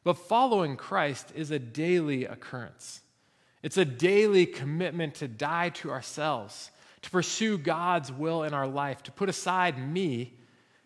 But 0.06 0.18
following 0.18 0.76
Christ 0.76 1.32
is 1.34 1.50
a 1.50 1.58
daily 1.58 2.26
occurrence. 2.26 3.00
It's 3.64 3.76
a 3.76 3.84
daily 3.84 4.46
commitment 4.46 5.16
to 5.16 5.26
die 5.26 5.70
to 5.70 5.90
ourselves, 5.90 6.70
to 7.02 7.10
pursue 7.10 7.58
God's 7.58 8.12
will 8.12 8.44
in 8.44 8.54
our 8.54 8.68
life, 8.68 9.02
to 9.02 9.10
put 9.10 9.28
aside 9.28 9.84
me 9.84 10.34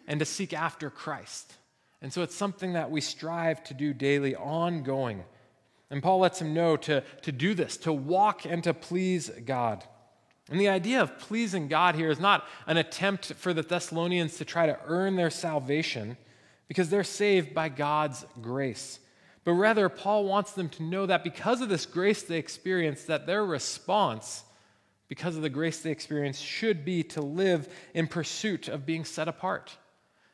and 0.07 0.21
to 0.21 0.25
seek 0.25 0.55
after 0.55 0.89
Christ. 0.89 1.53
And 2.01 2.11
so 2.11 2.23
it's 2.23 2.35
something 2.35 2.73
that 2.73 2.91
we 2.91 3.03
strive 3.03 3.63
to 3.65 3.75
do 3.75 3.93
daily, 3.93 4.35
ongoing. 4.35 5.23
And 5.91 6.03
Paul 6.03 6.21
lets 6.21 6.41
him 6.41 6.55
know 6.55 6.79
to, 6.79 7.03
to 7.21 7.31
do 7.31 7.53
this, 7.53 7.77
to 7.77 7.93
walk 7.93 8.47
and 8.47 8.65
to 8.65 8.73
please 8.73 9.29
God. 9.45 9.85
And 10.49 10.59
the 10.59 10.71
idea 10.71 11.03
of 11.03 11.19
pleasing 11.19 11.69
God 11.69 11.95
here 11.95 12.11
is 12.11 12.21
not 12.21 12.47
an 12.67 12.79
attempt 12.79 13.35
for 13.35 13.53
the 13.53 13.61
Thessalonians 13.61 14.39
to 14.39 14.47
try 14.47 14.65
to 14.65 14.79
earn 14.87 15.17
their 15.17 15.29
salvation, 15.29 16.17
because 16.69 16.89
they're 16.89 17.05
saved 17.05 17.53
by 17.53 17.69
God's 17.69 18.25
grace. 18.41 18.99
But 19.51 19.57
rather, 19.57 19.89
Paul 19.89 20.27
wants 20.27 20.53
them 20.53 20.69
to 20.69 20.85
know 20.85 21.07
that 21.07 21.25
because 21.25 21.61
of 21.61 21.69
this 21.69 21.85
grace 21.85 22.23
they 22.23 22.39
experience, 22.39 23.03
that 23.07 23.27
their 23.27 23.45
response, 23.45 24.45
because 25.09 25.35
of 25.35 25.43
the 25.43 25.51
grace 25.51 25.81
they 25.81 25.91
experience, 25.91 26.39
should 26.39 26.85
be 26.85 27.03
to 27.03 27.21
live 27.21 27.69
in 27.93 28.07
pursuit 28.07 28.69
of 28.69 28.87
being 28.87 29.05
set 29.05 29.27
apart. 29.27 29.77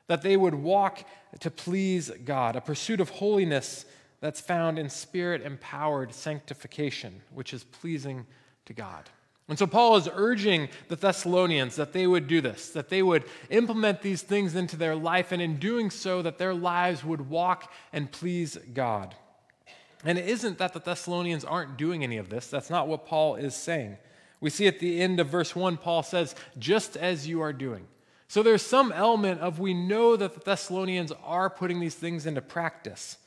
That 0.08 0.20
they 0.20 0.36
would 0.36 0.54
walk 0.54 1.02
to 1.40 1.50
please 1.50 2.10
God, 2.26 2.56
a 2.56 2.60
pursuit 2.60 3.00
of 3.00 3.08
holiness 3.08 3.86
that's 4.20 4.42
found 4.42 4.78
in 4.78 4.90
spirit 4.90 5.40
empowered 5.40 6.12
sanctification, 6.12 7.22
which 7.32 7.54
is 7.54 7.64
pleasing 7.64 8.26
to 8.66 8.74
God. 8.74 9.08
And 9.48 9.58
so 9.58 9.66
Paul 9.66 9.96
is 9.96 10.08
urging 10.12 10.68
the 10.88 10.96
Thessalonians 10.96 11.76
that 11.76 11.92
they 11.92 12.06
would 12.06 12.26
do 12.26 12.40
this, 12.40 12.70
that 12.70 12.88
they 12.88 13.02
would 13.02 13.24
implement 13.48 14.02
these 14.02 14.22
things 14.22 14.56
into 14.56 14.76
their 14.76 14.96
life, 14.96 15.30
and 15.30 15.40
in 15.40 15.58
doing 15.58 15.90
so, 15.90 16.20
that 16.22 16.38
their 16.38 16.54
lives 16.54 17.04
would 17.04 17.30
walk 17.30 17.72
and 17.92 18.10
please 18.10 18.56
God. 18.74 19.14
And 20.04 20.18
it 20.18 20.28
isn't 20.28 20.58
that 20.58 20.72
the 20.72 20.80
Thessalonians 20.80 21.44
aren't 21.44 21.76
doing 21.76 22.02
any 22.02 22.16
of 22.16 22.28
this. 22.28 22.48
That's 22.48 22.70
not 22.70 22.88
what 22.88 23.06
Paul 23.06 23.36
is 23.36 23.54
saying. 23.54 23.98
We 24.40 24.50
see 24.50 24.66
at 24.66 24.80
the 24.80 25.00
end 25.00 25.20
of 25.20 25.28
verse 25.28 25.54
1, 25.54 25.76
Paul 25.78 26.02
says, 26.02 26.34
just 26.58 26.96
as 26.96 27.28
you 27.28 27.40
are 27.40 27.52
doing. 27.52 27.86
So 28.28 28.42
there's 28.42 28.62
some 28.62 28.90
element 28.90 29.40
of 29.40 29.60
we 29.60 29.72
know 29.72 30.16
that 30.16 30.34
the 30.34 30.40
Thessalonians 30.40 31.12
are 31.24 31.48
putting 31.48 31.78
these 31.78 31.94
things 31.94 32.26
into 32.26 32.42
practice. 32.42 33.18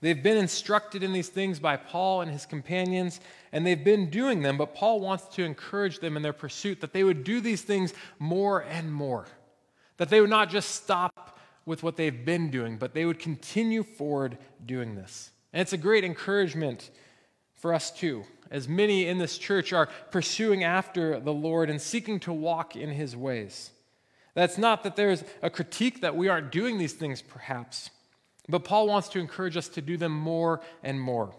They've 0.00 0.22
been 0.22 0.36
instructed 0.36 1.02
in 1.02 1.12
these 1.12 1.28
things 1.28 1.58
by 1.58 1.76
Paul 1.76 2.20
and 2.20 2.30
his 2.30 2.44
companions, 2.44 3.20
and 3.52 3.66
they've 3.66 3.82
been 3.82 4.10
doing 4.10 4.42
them, 4.42 4.58
but 4.58 4.74
Paul 4.74 5.00
wants 5.00 5.24
to 5.36 5.44
encourage 5.44 6.00
them 6.00 6.16
in 6.16 6.22
their 6.22 6.34
pursuit 6.34 6.80
that 6.80 6.92
they 6.92 7.02
would 7.02 7.24
do 7.24 7.40
these 7.40 7.62
things 7.62 7.94
more 8.18 8.60
and 8.60 8.92
more. 8.92 9.26
That 9.96 10.10
they 10.10 10.20
would 10.20 10.30
not 10.30 10.50
just 10.50 10.74
stop 10.74 11.38
with 11.64 11.82
what 11.82 11.96
they've 11.96 12.24
been 12.24 12.50
doing, 12.50 12.76
but 12.76 12.92
they 12.94 13.06
would 13.06 13.18
continue 13.18 13.82
forward 13.82 14.38
doing 14.64 14.94
this. 14.94 15.30
And 15.52 15.62
it's 15.62 15.72
a 15.72 15.78
great 15.78 16.04
encouragement 16.04 16.90
for 17.54 17.72
us 17.72 17.90
too, 17.90 18.24
as 18.50 18.68
many 18.68 19.08
in 19.08 19.16
this 19.18 19.38
church 19.38 19.72
are 19.72 19.88
pursuing 20.10 20.62
after 20.62 21.18
the 21.18 21.32
Lord 21.32 21.70
and 21.70 21.80
seeking 21.80 22.20
to 22.20 22.32
walk 22.32 22.76
in 22.76 22.90
his 22.90 23.16
ways. 23.16 23.70
That's 24.34 24.58
not 24.58 24.84
that 24.84 24.96
there's 24.96 25.24
a 25.42 25.48
critique 25.48 26.02
that 26.02 26.14
we 26.14 26.28
aren't 26.28 26.52
doing 26.52 26.76
these 26.76 26.92
things, 26.92 27.22
perhaps. 27.22 27.90
But 28.48 28.64
Paul 28.64 28.86
wants 28.86 29.08
to 29.10 29.18
encourage 29.18 29.56
us 29.56 29.68
to 29.70 29.82
do 29.82 29.96
them 29.96 30.12
more 30.12 30.60
and 30.82 31.00
more. 31.00 31.34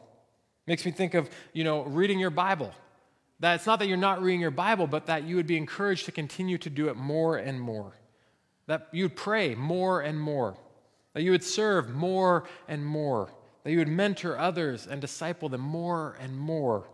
Makes 0.65 0.85
me 0.85 0.91
think 0.91 1.13
of, 1.13 1.29
you 1.53 1.63
know, 1.63 1.83
reading 1.83 2.19
your 2.19 2.29
Bible. 2.29 2.73
That 3.39 3.55
it's 3.55 3.65
not 3.65 3.79
that 3.79 3.87
you're 3.87 3.97
not 3.97 4.21
reading 4.21 4.41
your 4.41 4.51
Bible, 4.51 4.87
but 4.87 5.05
that 5.05 5.23
you 5.23 5.35
would 5.35 5.47
be 5.47 5.57
encouraged 5.57 6.05
to 6.05 6.11
continue 6.11 6.57
to 6.57 6.69
do 6.69 6.89
it 6.89 6.97
more 6.97 7.37
and 7.37 7.61
more. 7.61 7.93
That 8.65 8.87
you 8.91 9.05
would 9.05 9.15
pray 9.15 9.55
more 9.55 10.01
and 10.01 10.19
more. 10.19 10.57
That 11.13 11.23
you 11.23 11.31
would 11.31 11.43
serve 11.43 11.89
more 11.89 12.43
and 12.67 12.85
more. 12.85 13.29
That 13.63 13.71
you 13.71 13.77
would 13.77 13.87
mentor 13.87 14.37
others 14.37 14.87
and 14.87 14.99
disciple 14.99 15.49
them 15.49 15.61
more 15.61 16.17
and 16.19 16.37
more. 16.37 16.87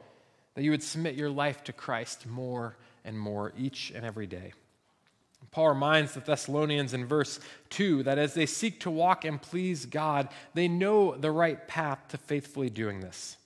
That 0.54 0.64
you 0.64 0.72
would 0.72 0.84
submit 0.84 1.16
your 1.16 1.30
life 1.30 1.64
to 1.64 1.74
Christ 1.74 2.28
more 2.28 2.78
and 3.04 3.20
more 3.20 3.54
each 3.58 3.92
and 3.96 4.06
every 4.06 4.28
day. 4.28 4.54
Paul 5.52 5.70
reminds 5.70 6.14
the 6.14 6.20
Thessalonians 6.20 6.94
in 6.94 7.06
verse 7.06 7.40
2 7.70 8.04
that 8.04 8.18
as 8.18 8.34
they 8.34 8.46
seek 8.46 8.80
to 8.82 8.92
walk 8.92 9.26
and 9.26 9.42
please 9.42 9.86
God, 9.86 10.30
they 10.54 10.68
know 10.68 11.16
the 11.16 11.32
right 11.32 11.68
path 11.68 12.00
to 12.10 12.18
faithfully 12.18 12.70
doing 12.70 13.00
this. 13.00 13.38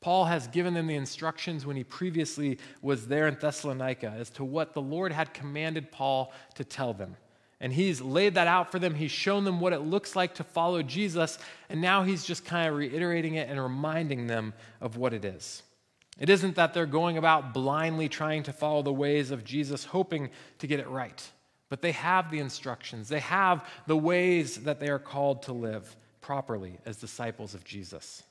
Paul 0.00 0.26
has 0.26 0.48
given 0.48 0.74
them 0.74 0.86
the 0.86 0.96
instructions 0.96 1.64
when 1.64 1.76
he 1.76 1.84
previously 1.84 2.58
was 2.82 3.06
there 3.06 3.26
in 3.26 3.38
Thessalonica 3.40 4.14
as 4.18 4.28
to 4.30 4.44
what 4.44 4.74
the 4.74 4.82
Lord 4.82 5.12
had 5.12 5.32
commanded 5.32 5.90
Paul 5.90 6.32
to 6.56 6.64
tell 6.64 6.92
them. 6.92 7.16
And 7.58 7.72
he's 7.72 8.02
laid 8.02 8.34
that 8.34 8.46
out 8.46 8.70
for 8.70 8.78
them. 8.78 8.94
He's 8.94 9.10
shown 9.10 9.44
them 9.44 9.60
what 9.60 9.72
it 9.72 9.78
looks 9.78 10.14
like 10.14 10.34
to 10.34 10.44
follow 10.44 10.82
Jesus. 10.82 11.38
And 11.70 11.80
now 11.80 12.02
he's 12.02 12.24
just 12.24 12.44
kind 12.44 12.68
of 12.68 12.76
reiterating 12.76 13.36
it 13.36 13.48
and 13.48 13.58
reminding 13.58 14.26
them 14.26 14.52
of 14.82 14.98
what 14.98 15.14
it 15.14 15.24
is. 15.24 15.62
It 16.18 16.28
isn't 16.28 16.56
that 16.56 16.74
they're 16.74 16.84
going 16.84 17.16
about 17.16 17.54
blindly 17.54 18.10
trying 18.10 18.42
to 18.42 18.52
follow 18.52 18.82
the 18.82 18.92
ways 18.92 19.30
of 19.30 19.42
Jesus, 19.44 19.84
hoping 19.84 20.28
to 20.58 20.66
get 20.66 20.80
it 20.80 20.88
right 20.88 21.30
but 21.74 21.82
they 21.82 21.90
have 21.90 22.30
the 22.30 22.38
instructions, 22.38 23.08
they 23.08 23.18
have 23.18 23.68
the 23.88 23.96
ways 23.96 24.58
that 24.58 24.78
they 24.78 24.88
are 24.88 25.00
called 25.00 25.42
to 25.42 25.52
live 25.52 25.96
properly 26.20 26.78
as 26.86 26.98
disciples 26.98 27.52
of 27.52 27.64
Jesus. 27.64 28.22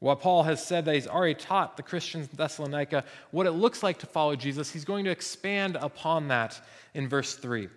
While 0.00 0.16
Paul 0.16 0.42
has 0.42 0.60
said 0.60 0.84
that 0.84 0.96
he's 0.96 1.06
already 1.06 1.36
taught 1.36 1.76
the 1.76 1.84
Christians 1.84 2.28
in 2.28 2.36
Thessalonica 2.36 3.04
what 3.30 3.46
it 3.46 3.52
looks 3.52 3.84
like 3.84 4.00
to 4.00 4.06
follow 4.06 4.34
Jesus, 4.34 4.72
he's 4.72 4.84
going 4.84 5.04
to 5.04 5.12
expand 5.12 5.76
upon 5.76 6.26
that 6.26 6.60
in 6.94 7.08
verse 7.08 7.36
3. 7.36 7.68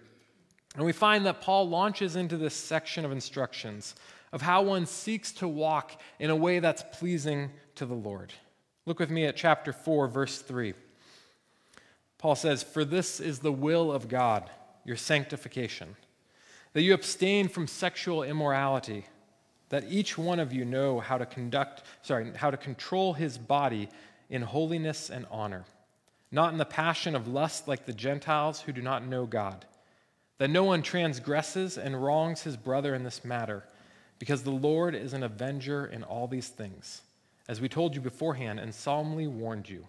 And 0.75 0.83
we 0.83 0.93
find 0.93 1.27
that 1.27 1.41
Paul 1.41 1.69
launches 1.69 2.15
into 2.15 2.35
this 2.35 2.55
section 2.55 3.05
of 3.05 3.11
instructions 3.11 3.93
of 4.31 4.41
how 4.41 4.63
one 4.63 4.87
seeks 4.87 5.31
to 5.33 5.47
walk 5.47 6.01
in 6.17 6.31
a 6.31 6.35
way 6.35 6.57
that's 6.57 6.83
pleasing 6.91 7.51
to 7.75 7.85
the 7.85 7.93
Lord. 7.93 8.33
Look 8.87 8.97
with 8.97 9.11
me 9.11 9.25
at 9.25 9.37
chapter 9.37 9.71
4, 9.71 10.07
verse 10.07 10.41
3. 10.41 10.73
Paul 12.17 12.35
says, 12.35 12.63
For 12.63 12.83
this 12.83 13.19
is 13.19 13.39
the 13.39 13.51
will 13.51 13.91
of 13.91 14.07
God, 14.07 14.49
your 14.87 14.95
sanctification, 14.97 15.95
that 16.73 16.81
you 16.81 16.95
abstain 16.95 17.47
from 17.47 17.67
sexual 17.67 18.23
immorality 18.23 19.05
that 19.69 19.83
each 19.89 20.17
one 20.17 20.39
of 20.39 20.53
you 20.53 20.63
know 20.63 21.01
how 21.01 21.17
to 21.17 21.25
conduct, 21.25 21.83
sorry, 22.01 22.31
how 22.37 22.49
to 22.49 22.57
control 22.57 23.13
his 23.13 23.37
body 23.37 23.89
in 24.29 24.41
holiness 24.41 25.09
and 25.09 25.25
honor, 25.29 25.65
not 26.31 26.53
in 26.53 26.57
the 26.57 26.65
passion 26.65 27.15
of 27.15 27.27
lust 27.27 27.67
like 27.67 27.85
the 27.85 27.93
Gentiles 27.93 28.61
who 28.61 28.71
do 28.71 28.81
not 28.81 29.05
know 29.05 29.25
God, 29.25 29.65
that 30.37 30.49
no 30.49 30.63
one 30.63 30.81
transgresses 30.81 31.77
and 31.77 32.01
wrongs 32.01 32.43
his 32.43 32.55
brother 32.55 32.95
in 32.95 33.03
this 33.03 33.25
matter, 33.25 33.63
because 34.19 34.43
the 34.43 34.51
Lord 34.51 34.95
is 34.95 35.11
an 35.11 35.23
avenger 35.23 35.85
in 35.85 36.03
all 36.03 36.27
these 36.27 36.47
things, 36.47 37.01
as 37.49 37.59
we 37.59 37.67
told 37.67 37.93
you 37.93 37.99
beforehand 37.99 38.59
and 38.59 38.73
solemnly 38.73 39.27
warned 39.27 39.67
you. 39.67 39.85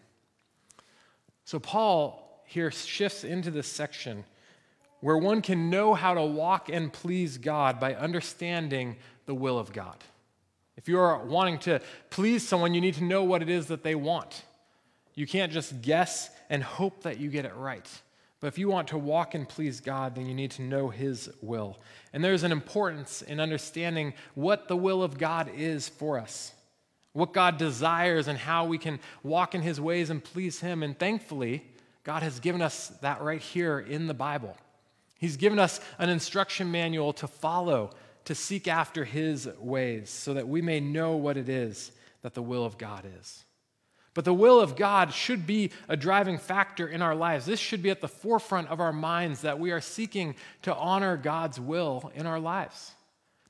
So, 1.45 1.61
Paul 1.61 2.43
here 2.47 2.71
shifts 2.71 3.23
into 3.23 3.51
this 3.51 3.69
section 3.69 4.25
where 5.01 5.17
one 5.17 5.43
can 5.43 5.71
know 5.71 5.95
how 5.95 6.15
to 6.15 6.23
walk 6.23 6.69
and 6.69 6.93
please 6.93 7.39
God 7.39 7.79
by 7.79 7.95
understanding 7.95 8.97
the 9.27 9.35
will 9.35 9.59
of 9.59 9.73
God. 9.73 9.97
If 10.77 10.89
you 10.89 10.99
are 10.99 11.25
wanting 11.25 11.59
to 11.61 11.81
please 12.11 12.47
someone, 12.47 12.75
you 12.75 12.81
need 12.81 12.95
to 12.95 13.05
know 13.05 13.25
what 13.25 13.43
it 13.43 13.49
is 13.49 13.67
that 13.67 13.83
they 13.83 13.95
want. 13.95 14.45
You 15.15 15.27
can't 15.27 15.53
just 15.53 15.83
guess 15.83 16.31
and 16.49 16.63
hope 16.63 17.03
that 17.03 17.19
you 17.19 17.29
get 17.29 17.45
it 17.45 17.55
right. 17.57 17.89
But 18.41 18.47
if 18.47 18.59
you 18.59 18.69
want 18.69 18.89
to 18.89 18.99
walk 18.99 19.35
and 19.35 19.49
please 19.49 19.81
God, 19.81 20.15
then 20.15 20.27
you 20.27 20.35
need 20.35 20.53
to 20.53 20.63
know 20.63 20.89
His 20.89 21.29
will. 21.43 21.79
And 22.13 22.23
there's 22.23 22.45
an 22.45 22.53
importance 22.53 23.23
in 23.23 23.41
understanding 23.41 24.15
what 24.35 24.69
the 24.69 24.77
will 24.77 25.03
of 25.03 25.19
God 25.19 25.51
is 25.57 25.89
for 25.89 26.19
us, 26.19 26.53
what 27.13 27.33
God 27.33 27.59
desires, 27.59 28.29
and 28.29 28.39
how 28.39 28.65
we 28.65 28.79
can 28.79 29.01
walk 29.25 29.57
in 29.57 29.63
His 29.63 29.81
ways 29.81 30.09
and 30.11 30.23
please 30.23 30.61
Him. 30.61 30.85
And 30.85 30.97
thankfully, 30.97 31.65
God 32.05 32.23
has 32.23 32.39
given 32.39 32.63
us 32.63 32.89
that 33.03 33.21
right 33.21 33.41
here 33.41 33.81
in 33.81 34.07
the 34.07 34.15
Bible. 34.15 34.57
He's 35.19 35.37
given 35.37 35.59
us 35.59 35.81
an 35.99 36.09
instruction 36.09 36.71
manual 36.71 37.13
to 37.15 37.27
follow 37.27 37.91
to 38.25 38.35
seek 38.35 38.69
after 38.69 39.05
his 39.05 39.49
ways 39.59 40.11
so 40.11 40.35
that 40.35 40.49
we 40.49 40.63
may 40.63 40.81
know 40.81 41.17
what 41.17 41.37
it 41.37 41.49
is 41.49 41.93
that 42.23 42.35
the 42.35 42.43
will 42.43 42.65
of 42.65 42.79
God 42.79 43.05
is. 43.19 43.45
But 44.15 44.25
the 44.25 44.35
will 44.35 44.61
of 44.61 44.77
God 44.77 45.13
should 45.13 45.47
be 45.47 45.71
a 45.89 45.97
driving 45.97 46.39
factor 46.39 46.89
in 46.89 47.03
our 47.03 47.15
lives. 47.15 47.47
This 47.47 47.61
should 47.61 47.83
be 47.83 47.91
at 47.91 48.01
the 48.01 48.09
forefront 48.09 48.69
of 48.69 48.81
our 48.81 48.93
minds 48.93 49.43
that 49.43 49.59
we 49.59 49.71
are 49.71 49.81
seeking 49.81 50.35
to 50.63 50.75
honor 50.75 51.17
God's 51.17 51.61
will 51.61 52.11
in 52.15 52.27
our 52.27 52.41
lives. 52.41 52.93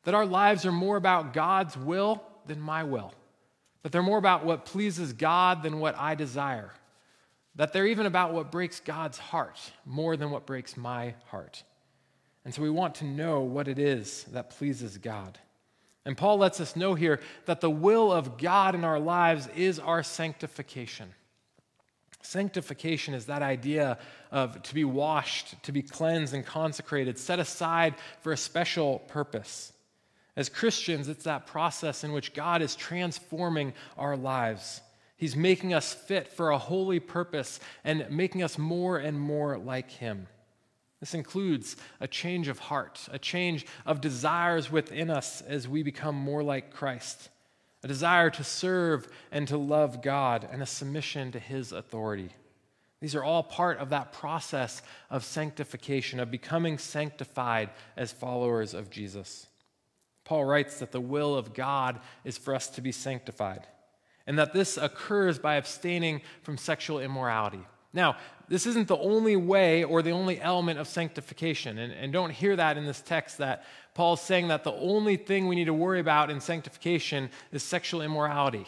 That 0.05 0.15
our 0.15 0.27
lives 0.27 0.67
are 0.67 0.73
more 0.73 0.97
about 0.97 1.33
God's 1.33 1.77
will 1.77 2.23
than 2.47 2.61
my 2.61 2.85
will. 2.85 3.13
That 3.83 3.93
they're 3.93 4.03
more 4.03 4.19
about 4.19 4.45
what 4.45 4.65
pleases 4.65 5.13
God 5.13 5.63
than 5.63 5.81
what 5.81 5.97
I 5.99 6.15
desire. 6.15 6.73
That 7.59 7.73
they're 7.73 7.87
even 7.87 8.07
about 8.07 8.33
what 8.33 8.51
breaks 8.51 8.81
God's 8.81 9.19
heart 9.19 9.59
more 9.85 10.17
than 10.17 10.31
what 10.31 10.47
breaks 10.47 10.77
my 10.77 11.15
heart. 11.27 11.63
And 12.45 12.55
so 12.55 12.63
we 12.63 12.71
want 12.71 12.95
to 12.97 13.05
know 13.05 13.41
what 13.41 13.69
it 13.69 13.79
is 13.79 14.25
that 14.33 14.51
pleases 14.51 14.97
God. 14.97 15.39
And 16.07 16.17
Paul 16.17 16.39
lets 16.39 16.61
us 16.61 16.77
know 16.77 16.95
here 16.95 17.21
that 17.45 17.61
the 17.61 17.69
will 17.69 18.13
of 18.13 18.39
God 18.39 18.75
in 18.75 18.85
our 18.85 19.01
lives 19.01 19.49
is 19.55 19.79
our 19.79 20.03
sanctification. 20.03 21.13
Sanctification 22.23 23.13
is 23.13 23.27
that 23.27 23.43
idea 23.43 23.99
of 24.31 24.63
to 24.63 24.75
be 24.75 24.85
washed, 24.85 25.61
to 25.65 25.73
be 25.73 25.83
cleansed 25.83 26.35
and 26.35 26.47
consecrated, 26.47 27.19
set 27.19 27.39
aside 27.41 27.97
for 28.21 28.33
a 28.33 28.37
special 28.37 29.01
purpose. 29.01 29.73
As 30.37 30.49
Christians, 30.49 31.09
it's 31.09 31.25
that 31.25 31.49
process 31.49 32.05
in 32.05 32.13
which 32.13 32.35
God 32.35 32.63
is 32.63 32.77
transforming 32.77 33.73
our 33.97 34.17
lives. 34.17 34.81
He's 35.19 35.37
making 35.37 35.75
us 35.75 35.93
fit 35.93 36.29
for 36.29 36.51
a 36.51 36.59
holy 36.59 37.01
purpose 37.01 37.61
and 37.85 38.07
making 38.09 38.43
us 38.43 38.57
more 38.57 38.97
and 38.97 39.21
more 39.21 39.59
like 39.59 39.91
Him. 39.91 40.29
This 41.01 41.13
includes 41.13 41.77
a 42.01 42.09
change 42.09 42.49
of 42.49 42.59
heart, 42.59 43.09
a 43.11 43.19
change 43.19 43.67
of 43.85 44.01
desires 44.01 44.71
within 44.71 45.11
us 45.11 45.43
as 45.43 45.69
we 45.69 45.83
become 45.83 46.15
more 46.15 46.43
like 46.43 46.73
Christ, 46.73 47.29
a 47.83 47.89
desire 47.89 48.31
to 48.31 48.45
serve 48.45 49.09
and 49.31 49.47
to 49.49 49.59
love 49.59 50.03
God, 50.03 50.49
and 50.51 50.63
a 50.63 50.67
submission 50.67 51.33
to 51.33 51.39
His 51.39 51.73
authority. 51.73 52.31
These 53.01 53.15
are 53.15 53.25
all 53.25 53.43
part 53.43 53.79
of 53.79 53.91
that 53.91 54.13
process 54.13 54.83
of 55.11 55.25
sanctification, 55.25 56.21
of 56.21 56.31
becoming 56.31 56.79
sanctified 56.79 57.71
as 57.97 58.13
followers 58.13 58.73
of 58.73 58.91
Jesus. 58.91 59.47
Paul 60.25 60.45
writes 60.45 60.79
that 60.79 60.93
the 60.93 61.01
will 61.01 61.35
of 61.35 61.55
God 61.55 62.01
is 62.25 62.39
for 62.39 62.55
us 62.55 62.69
to 62.69 62.81
be 62.81 62.93
sanctified, 62.93 63.67
and 64.29 64.39
that 64.39 64.53
this 64.53 64.77
occurs 64.77 65.39
by 65.39 65.55
abstaining 65.55 66.21
from 66.43 66.59
sexual 66.59 67.01
immorality. 67.01 67.67
Now, 67.95 68.19
this 68.49 68.67
isn't 68.67 68.87
the 68.87 68.99
only 68.99 69.37
way 69.37 69.85
or 69.85 70.03
the 70.03 70.11
only 70.11 70.39
element 70.39 70.79
of 70.79 70.87
sanctification. 70.87 71.79
And, 71.79 71.95
and 71.95 72.13
don't 72.13 72.31
hear 72.31 72.55
that 72.55 72.77
in 72.77 72.85
this 72.85 73.01
text 73.01 73.39
that 73.39 73.65
Paul's 73.95 74.21
saying 74.21 74.49
that 74.49 74.65
the 74.65 74.75
only 74.75 75.17
thing 75.17 75.49
we 75.49 75.57
need 75.57 75.65
to 75.65 75.75
worry 75.75 75.99
about 75.99 76.31
in 76.31 76.43
sanctification 76.43 77.31
is 77.53 77.63
sexual 77.63 78.03
immorality. 78.03 78.67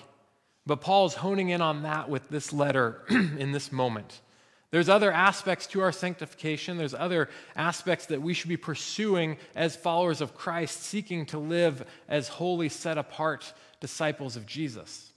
But 0.67 0.81
Paul's 0.81 1.15
honing 1.15 1.51
in 1.51 1.61
on 1.61 1.83
that 1.83 2.09
with 2.09 2.31
this 2.31 2.55
letter 2.55 3.03
in 3.11 3.53
this 3.53 3.71
moment. 3.71 4.23
There's 4.71 4.89
other 4.89 5.13
aspects 5.13 5.67
to 5.69 5.83
our 5.83 5.93
sanctification. 5.93 6.79
There's 6.79 6.95
other 6.95 7.29
aspects 7.55 8.07
that 8.07 8.23
we 8.23 8.33
should 8.33 8.49
be 8.49 8.57
pursuing 8.57 9.37
as 9.55 9.77
followers 9.77 10.23
of 10.23 10.35
Christ, 10.35 10.85
seeking 10.85 11.27
to 11.27 11.39
live 11.39 11.85
as 12.09 12.29
holy, 12.29 12.71
set 12.71 12.97
apart 12.97 13.53
disciples 13.81 14.37
of 14.37 14.47
Jesus. 14.47 15.10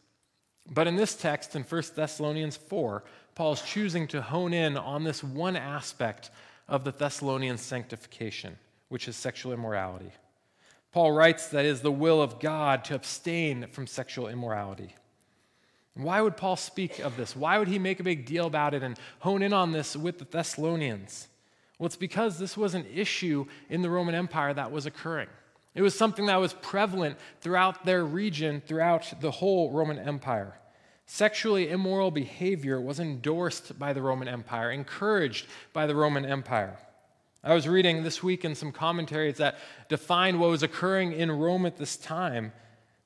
But 0.70 0.88
in 0.88 0.96
this 0.96 1.15
text, 1.15 1.55
in 1.55 1.63
1 1.63 1.84
Thessalonians 1.96 2.58
4, 2.58 3.03
Paul's 3.36 3.62
choosing 3.62 4.08
to 4.08 4.22
hone 4.22 4.53
in 4.53 4.77
on 4.77 5.03
this 5.03 5.24
one 5.24 5.55
aspect 5.55 6.29
of 6.67 6.84
the 6.84 6.91
Thessalonian 6.91 7.58
sanctification, 7.58 8.58
which 8.89 9.08
is 9.08 9.15
sexual 9.15 9.53
immorality. 9.53 10.12
Paul 10.91 11.12
writes 11.12 11.48
that 11.48 11.65
it 11.65 11.70
is 11.70 11.82
the 11.82 11.91
will 11.91 12.22
of 12.22 12.39
God 12.39 12.86
to 12.86 12.96
abstain 12.96 13.67
from 13.72 13.88
sexual 13.88 14.27
immorality. 14.27 14.96
Why 15.96 16.22
would 16.22 16.38
Paul 16.38 16.55
speak 16.55 17.00
of 17.00 17.17
this? 17.17 17.36
Why 17.36 17.58
would 17.58 17.67
he 17.67 17.79
make 17.79 18.00
a 18.00 18.03
big 18.03 18.25
deal 18.25 18.46
about 18.46 18.74
it 18.74 18.84
and 18.84 18.98
hone 19.20 19.41
in 19.43 19.53
on 19.53 19.72
this 19.72 19.96
with 19.96 20.20
the 20.20 20.25
Thessalonians? 20.25 21.27
Well, 21.77 21.88
it's 21.88 21.96
because 21.96 22.39
this 22.39 22.55
was 22.55 22.74
an 22.74 22.86
issue 22.93 23.46
in 23.70 23.82
the 23.82 23.89
Roman 23.89 24.15
Empire 24.15 24.53
that 24.53 24.72
was 24.72 24.86
occurring. 24.86 25.29
It 25.75 25.82
was 25.82 25.98
something 25.98 26.27
that 26.27 26.38
was 26.38 26.53
prevalent 26.53 27.18
throughout 27.42 27.86
their 27.86 28.06
region, 28.06 28.62
throughout 28.65 29.13
the 29.22 29.32
whole 29.32 29.72
Roman 29.72 29.98
Empire. 29.98 30.60
Sexually 31.06 31.70
immoral 31.70 32.12
behavior 32.12 32.80
was 32.80 33.00
endorsed 33.00 33.77
by 33.77 33.92
the 33.94 34.01
Roman 34.01 34.27
Empire, 34.27 34.72
encouraged 34.72 35.48
by 35.74 35.86
the 35.86 35.96
Roman 35.96 36.25
Empire. 36.25 36.77
I 37.44 37.53
was 37.53 37.68
reading 37.68 38.03
this 38.03 38.24
week 38.24 38.46
in 38.46 38.56
some 38.56 38.72
commentaries 38.72 39.38
that 39.38 39.58
defined 39.89 40.39
what 40.39 40.50
was 40.50 40.63
occurring 40.63 41.12
in 41.12 41.30
Rome 41.30 41.65
at 41.65 41.77
this 41.77 41.98
time. 41.98 42.53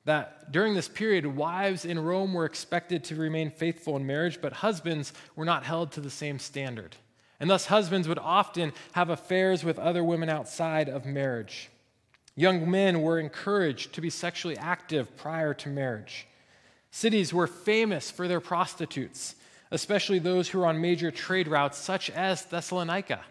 That 0.06 0.52
during 0.52 0.74
this 0.74 0.88
period, 0.88 1.26
wives 1.26 1.86
in 1.86 2.00
Rome 2.00 2.34
were 2.34 2.46
expected 2.46 3.04
to 3.06 3.16
remain 3.16 3.50
faithful 3.50 3.96
in 3.96 4.06
marriage, 4.06 4.40
but 4.40 4.54
husbands 4.54 5.12
were 5.36 5.44
not 5.44 5.66
held 5.66 5.92
to 5.94 6.02
the 6.02 6.10
same 6.10 6.38
standard. 6.38 6.96
And 7.40 7.50
thus, 7.50 7.66
husbands 7.66 8.08
would 8.08 8.20
often 8.20 8.74
have 8.92 9.10
affairs 9.10 9.64
with 9.64 9.80
other 9.80 10.04
women 10.04 10.30
outside 10.30 10.88
of 10.88 11.06
marriage. 11.06 11.70
Young 12.40 12.70
men 12.70 13.02
were 13.02 13.20
encouraged 13.20 13.94
to 13.94 14.02
be 14.02 14.12
sexually 14.12 14.56
active 14.58 15.18
prior 15.18 15.56
to 15.56 15.70
marriage. 15.70 16.28
Cities 16.92 17.34
were 17.34 17.48
famous 17.48 18.12
for 18.12 18.28
their 18.28 18.40
prostitutes, 18.40 19.34
especially 19.72 20.20
those 20.20 20.48
who 20.48 20.60
were 20.60 20.68
on 20.68 20.80
major 20.80 21.10
trade 21.10 21.48
routes, 21.48 21.80
such 21.80 22.12
as 22.12 22.46
Thessalonica. 22.46 23.22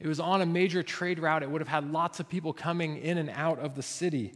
It 0.00 0.08
was 0.08 0.18
on 0.18 0.40
a 0.40 0.46
major 0.46 0.82
trade 0.82 1.20
route, 1.20 1.44
it 1.44 1.50
would 1.50 1.60
have 1.60 1.68
had 1.68 1.92
lots 1.92 2.18
of 2.18 2.28
people 2.28 2.52
coming 2.52 2.96
in 2.96 3.18
and 3.18 3.30
out 3.30 3.60
of 3.60 3.76
the 3.76 3.84
city. 3.84 4.32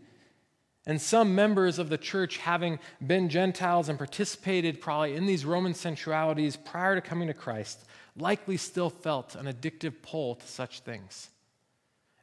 And 0.86 1.00
some 1.00 1.34
members 1.34 1.80
of 1.80 1.88
the 1.88 1.98
church, 1.98 2.36
having 2.36 2.78
been 3.04 3.28
Gentiles 3.28 3.88
and 3.88 3.98
participated 3.98 4.80
probably 4.80 5.16
in 5.16 5.26
these 5.26 5.44
Roman 5.44 5.74
sensualities 5.74 6.54
prior 6.54 6.94
to 6.94 7.00
coming 7.00 7.26
to 7.26 7.34
Christ, 7.34 7.84
likely 8.16 8.58
still 8.58 8.90
felt 8.90 9.34
an 9.34 9.46
addictive 9.46 10.02
pull 10.02 10.36
to 10.36 10.46
such 10.46 10.80
things. 10.80 11.30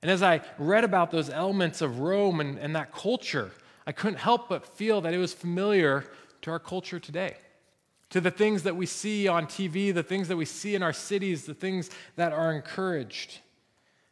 And 0.01 0.09
as 0.09 0.23
I 0.23 0.41
read 0.57 0.83
about 0.83 1.11
those 1.11 1.29
elements 1.29 1.81
of 1.81 1.99
Rome 1.99 2.39
and, 2.39 2.57
and 2.57 2.75
that 2.75 2.91
culture, 2.91 3.51
I 3.85 3.91
couldn't 3.91 4.19
help 4.19 4.49
but 4.49 4.65
feel 4.65 5.01
that 5.01 5.13
it 5.13 5.17
was 5.17 5.33
familiar 5.33 6.05
to 6.41 6.51
our 6.51 6.59
culture 6.59 6.99
today, 6.99 7.35
to 8.09 8.19
the 8.19 8.31
things 8.31 8.63
that 8.63 8.75
we 8.75 8.85
see 8.85 9.27
on 9.27 9.45
TV, 9.45 9.93
the 9.93 10.03
things 10.03 10.27
that 10.27 10.37
we 10.37 10.45
see 10.45 10.73
in 10.75 10.81
our 10.81 10.93
cities, 10.93 11.45
the 11.45 11.53
things 11.53 11.89
that 12.15 12.33
are 12.33 12.51
encouraged. 12.51 13.39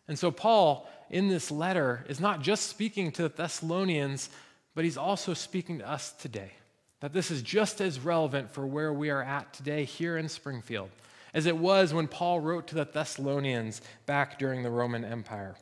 And 0.08 0.18
so, 0.18 0.32
Paul, 0.32 0.90
in 1.10 1.28
this 1.28 1.50
letter, 1.50 2.06
is 2.08 2.20
not 2.20 2.42
just 2.42 2.68
speaking 2.68 3.12
to 3.14 3.24
the 3.24 3.30
Thessalonians, 3.30 4.30
but 4.76 4.84
he's 4.84 4.98
also 4.98 5.34
speaking 5.34 5.80
to 5.80 5.90
us 5.90 6.12
today. 6.12 6.52
That 7.00 7.14
this 7.14 7.32
is 7.32 7.42
just 7.42 7.82
as 7.82 8.00
relevant 8.00 8.52
for 8.52 8.68
where 8.68 8.94
we 8.94 9.10
are 9.10 9.24
at 9.24 9.54
today 9.54 9.86
here 9.86 10.18
in 10.18 10.30
Springfield 10.30 10.90
as 11.34 11.46
it 11.46 11.58
was 11.58 11.94
when 11.94 12.08
Paul 12.08 12.40
wrote 12.40 12.68
to 12.68 12.76
the 12.76 12.86
Thessalonians 12.86 13.82
back 14.06 14.40
during 14.40 14.64
the 14.64 14.70
Roman 14.70 15.06
Empire. 15.06 15.56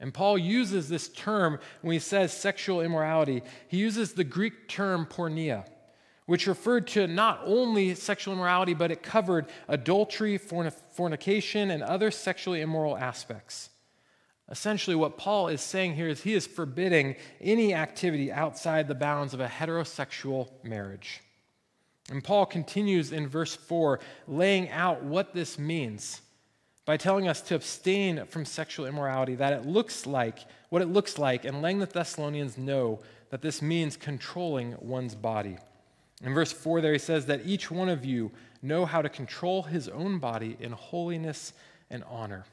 And 0.00 0.14
Paul 0.14 0.38
uses 0.38 0.88
this 0.88 1.08
term 1.08 1.58
when 1.82 1.92
he 1.92 1.98
says 1.98 2.32
sexual 2.32 2.80
immorality, 2.80 3.42
he 3.66 3.78
uses 3.78 4.12
the 4.12 4.24
Greek 4.24 4.68
term 4.68 5.06
porneia 5.06 5.64
which 6.28 6.46
referred 6.46 6.86
to 6.86 7.06
not 7.06 7.40
only 7.46 7.94
sexual 7.94 8.34
immorality, 8.34 8.74
but 8.74 8.90
it 8.90 9.02
covered 9.02 9.46
adultery, 9.66 10.36
fornication, 10.36 11.70
and 11.70 11.82
other 11.82 12.10
sexually 12.10 12.60
immoral 12.60 12.98
aspects. 12.98 13.70
Essentially, 14.50 14.94
what 14.94 15.16
Paul 15.16 15.48
is 15.48 15.62
saying 15.62 15.94
here 15.94 16.06
is 16.06 16.20
he 16.20 16.34
is 16.34 16.46
forbidding 16.46 17.16
any 17.40 17.72
activity 17.72 18.30
outside 18.30 18.88
the 18.88 18.94
bounds 18.94 19.32
of 19.32 19.40
a 19.40 19.46
heterosexual 19.46 20.50
marriage. 20.62 21.22
And 22.10 22.22
Paul 22.22 22.44
continues 22.44 23.10
in 23.10 23.26
verse 23.26 23.54
4, 23.54 23.98
laying 24.26 24.68
out 24.68 25.02
what 25.02 25.32
this 25.32 25.58
means 25.58 26.20
by 26.88 26.96
telling 26.96 27.28
us 27.28 27.42
to 27.42 27.54
abstain 27.54 28.24
from 28.24 28.46
sexual 28.46 28.86
immorality, 28.86 29.34
that 29.34 29.52
it 29.52 29.66
looks 29.66 30.06
like 30.06 30.38
what 30.70 30.80
it 30.80 30.88
looks 30.88 31.18
like, 31.18 31.44
and 31.44 31.60
letting 31.60 31.80
the 31.80 31.84
Thessalonians 31.84 32.56
know 32.56 33.00
that 33.28 33.42
this 33.42 33.60
means 33.60 33.94
controlling 33.94 34.74
one's 34.80 35.14
body. 35.14 35.58
In 36.24 36.32
verse 36.32 36.50
4, 36.50 36.80
there 36.80 36.94
he 36.94 36.98
says 36.98 37.26
that 37.26 37.44
each 37.44 37.70
one 37.70 37.90
of 37.90 38.06
you 38.06 38.30
know 38.62 38.86
how 38.86 39.02
to 39.02 39.10
control 39.10 39.64
his 39.64 39.90
own 39.90 40.18
body 40.18 40.56
in 40.60 40.72
holiness 40.72 41.52
and 41.90 42.04
honor. 42.08 42.46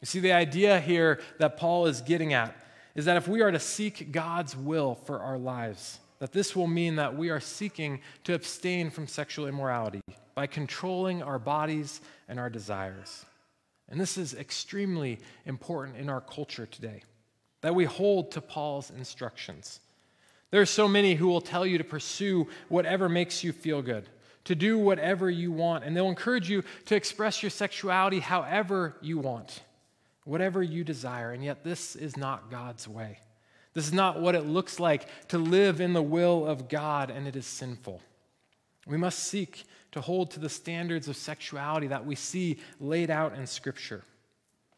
You 0.00 0.06
see, 0.06 0.20
the 0.20 0.32
idea 0.32 0.80
here 0.80 1.20
that 1.36 1.58
Paul 1.58 1.84
is 1.84 2.00
getting 2.00 2.32
at 2.32 2.56
is 2.94 3.04
that 3.04 3.18
if 3.18 3.28
we 3.28 3.42
are 3.42 3.50
to 3.50 3.60
seek 3.60 4.12
God's 4.12 4.56
will 4.56 4.94
for 4.94 5.20
our 5.20 5.36
lives, 5.36 5.98
that 6.20 6.32
this 6.32 6.56
will 6.56 6.68
mean 6.68 6.96
that 6.96 7.18
we 7.18 7.28
are 7.28 7.38
seeking 7.38 8.00
to 8.24 8.32
abstain 8.32 8.88
from 8.88 9.06
sexual 9.06 9.46
immorality 9.46 10.00
by 10.34 10.46
controlling 10.46 11.22
our 11.22 11.38
bodies 11.38 12.00
and 12.30 12.40
our 12.40 12.48
desires. 12.48 13.26
And 13.92 14.00
this 14.00 14.16
is 14.16 14.32
extremely 14.32 15.20
important 15.44 15.98
in 15.98 16.08
our 16.08 16.22
culture 16.22 16.64
today, 16.64 17.02
that 17.60 17.74
we 17.74 17.84
hold 17.84 18.32
to 18.32 18.40
Paul's 18.40 18.90
instructions. 18.90 19.80
There 20.50 20.62
are 20.62 20.66
so 20.66 20.88
many 20.88 21.14
who 21.14 21.28
will 21.28 21.42
tell 21.42 21.66
you 21.66 21.76
to 21.76 21.84
pursue 21.84 22.48
whatever 22.70 23.10
makes 23.10 23.44
you 23.44 23.52
feel 23.52 23.82
good, 23.82 24.08
to 24.44 24.54
do 24.54 24.78
whatever 24.78 25.28
you 25.28 25.52
want, 25.52 25.84
and 25.84 25.94
they'll 25.94 26.08
encourage 26.08 26.48
you 26.48 26.64
to 26.86 26.96
express 26.96 27.42
your 27.42 27.50
sexuality 27.50 28.20
however 28.20 28.96
you 29.02 29.18
want, 29.18 29.60
whatever 30.24 30.62
you 30.62 30.84
desire. 30.84 31.32
And 31.32 31.44
yet, 31.44 31.62
this 31.62 31.94
is 31.94 32.16
not 32.16 32.50
God's 32.50 32.88
way. 32.88 33.18
This 33.74 33.86
is 33.86 33.92
not 33.92 34.22
what 34.22 34.34
it 34.34 34.46
looks 34.46 34.80
like 34.80 35.06
to 35.28 35.36
live 35.36 35.82
in 35.82 35.92
the 35.92 36.02
will 36.02 36.46
of 36.46 36.70
God, 36.70 37.10
and 37.10 37.28
it 37.28 37.36
is 37.36 37.44
sinful. 37.44 38.00
We 38.86 38.96
must 38.96 39.18
seek 39.18 39.64
to 39.92 40.00
hold 40.00 40.30
to 40.32 40.40
the 40.40 40.48
standards 40.48 41.08
of 41.08 41.16
sexuality 41.16 41.86
that 41.86 42.04
we 42.04 42.14
see 42.14 42.58
laid 42.80 43.10
out 43.10 43.34
in 43.34 43.46
Scripture. 43.46 44.04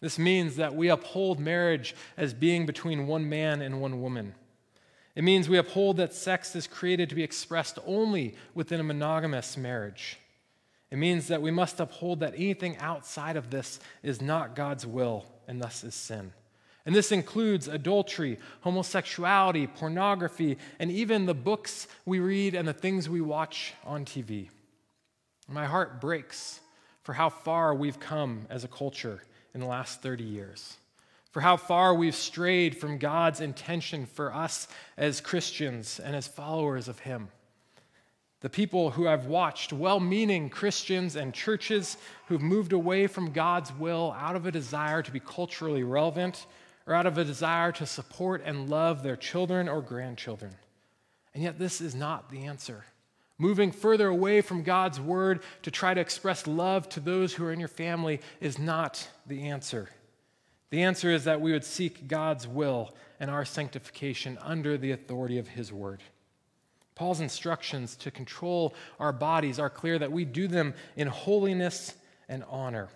This 0.00 0.18
means 0.18 0.56
that 0.56 0.74
we 0.74 0.88
uphold 0.88 1.40
marriage 1.40 1.94
as 2.16 2.34
being 2.34 2.66
between 2.66 3.06
one 3.06 3.28
man 3.28 3.62
and 3.62 3.80
one 3.80 4.02
woman 4.02 4.34
it 5.14 5.22
means 5.22 5.48
we 5.48 5.58
uphold 5.58 5.98
that 5.98 6.12
sex 6.12 6.56
is 6.56 6.66
created 6.66 7.08
to 7.08 7.14
be 7.14 7.22
expressed 7.22 7.78
only 7.86 8.34
within 8.52 8.80
a 8.80 8.84
monogamous 8.84 9.56
marriage. 9.56 10.18
It 10.90 10.96
means 10.96 11.28
that 11.28 11.42
we 11.42 11.50
must 11.50 11.80
uphold 11.80 12.20
that 12.20 12.34
anything 12.34 12.76
outside 12.78 13.36
of 13.36 13.50
this 13.50 13.80
is 14.02 14.20
not 14.20 14.56
God's 14.56 14.86
will 14.86 15.24
and 15.46 15.60
thus 15.60 15.84
is 15.84 15.94
sin. 15.94 16.32
And 16.86 16.94
this 16.94 17.12
includes 17.12 17.66
adultery, 17.66 18.38
homosexuality, 18.60 19.66
pornography, 19.68 20.58
and 20.78 20.90
even 20.90 21.26
the 21.26 21.34
books 21.34 21.88
we 22.04 22.18
read 22.18 22.54
and 22.54 22.68
the 22.68 22.74
things 22.74 23.08
we 23.08 23.20
watch 23.20 23.72
on 23.84 24.04
TV. 24.04 24.48
My 25.48 25.66
heart 25.66 26.00
breaks 26.00 26.60
for 27.02 27.12
how 27.12 27.28
far 27.28 27.74
we've 27.74 28.00
come 28.00 28.46
as 28.50 28.64
a 28.64 28.68
culture 28.68 29.22
in 29.54 29.60
the 29.60 29.66
last 29.66 30.02
30 30.02 30.24
years 30.24 30.76
for 31.34 31.40
how 31.40 31.56
far 31.56 31.92
we've 31.92 32.14
strayed 32.14 32.78
from 32.78 32.96
God's 32.96 33.40
intention 33.40 34.06
for 34.06 34.32
us 34.32 34.68
as 34.96 35.20
Christians 35.20 35.98
and 35.98 36.14
as 36.14 36.28
followers 36.28 36.86
of 36.86 37.00
Him. 37.00 37.26
The 38.38 38.48
people 38.48 38.92
who 38.92 39.08
I've 39.08 39.26
watched, 39.26 39.72
well 39.72 39.98
meaning 39.98 40.48
Christians 40.48 41.16
and 41.16 41.34
churches 41.34 41.96
who've 42.28 42.40
moved 42.40 42.72
away 42.72 43.08
from 43.08 43.32
God's 43.32 43.72
will 43.72 44.14
out 44.16 44.36
of 44.36 44.46
a 44.46 44.52
desire 44.52 45.02
to 45.02 45.10
be 45.10 45.18
culturally 45.18 45.82
relevant 45.82 46.46
or 46.86 46.94
out 46.94 47.06
of 47.06 47.18
a 47.18 47.24
desire 47.24 47.72
to 47.72 47.84
support 47.84 48.40
and 48.44 48.70
love 48.70 49.02
their 49.02 49.16
children 49.16 49.68
or 49.68 49.82
grandchildren. 49.82 50.54
And 51.34 51.42
yet, 51.42 51.58
this 51.58 51.80
is 51.80 51.96
not 51.96 52.30
the 52.30 52.44
answer. 52.44 52.84
Moving 53.38 53.72
further 53.72 54.08
away 54.08 54.40
from 54.40 54.62
God's 54.62 55.00
word 55.00 55.42
to 55.62 55.70
try 55.70 55.92
to 55.92 56.00
express 56.00 56.46
love 56.46 56.88
to 56.90 57.00
those 57.00 57.34
who 57.34 57.44
are 57.44 57.52
in 57.52 57.58
your 57.58 57.68
family 57.68 58.20
is 58.40 58.58
not 58.58 59.08
the 59.26 59.48
answer. 59.48 59.88
The 60.70 60.82
answer 60.82 61.10
is 61.10 61.24
that 61.24 61.40
we 61.40 61.52
would 61.52 61.64
seek 61.64 62.06
God's 62.06 62.46
will 62.46 62.94
and 63.18 63.30
our 63.30 63.44
sanctification 63.44 64.38
under 64.40 64.76
the 64.76 64.92
authority 64.92 65.38
of 65.38 65.48
His 65.48 65.72
word. 65.72 66.02
Paul's 66.94 67.20
instructions 67.20 67.96
to 67.96 68.10
control 68.10 68.74
our 69.00 69.12
bodies 69.12 69.58
are 69.58 69.70
clear 69.70 69.98
that 69.98 70.12
we 70.12 70.24
do 70.24 70.46
them 70.46 70.74
in 70.96 71.08
holiness 71.08 71.94
and 72.28 72.44
honor. 72.48 72.88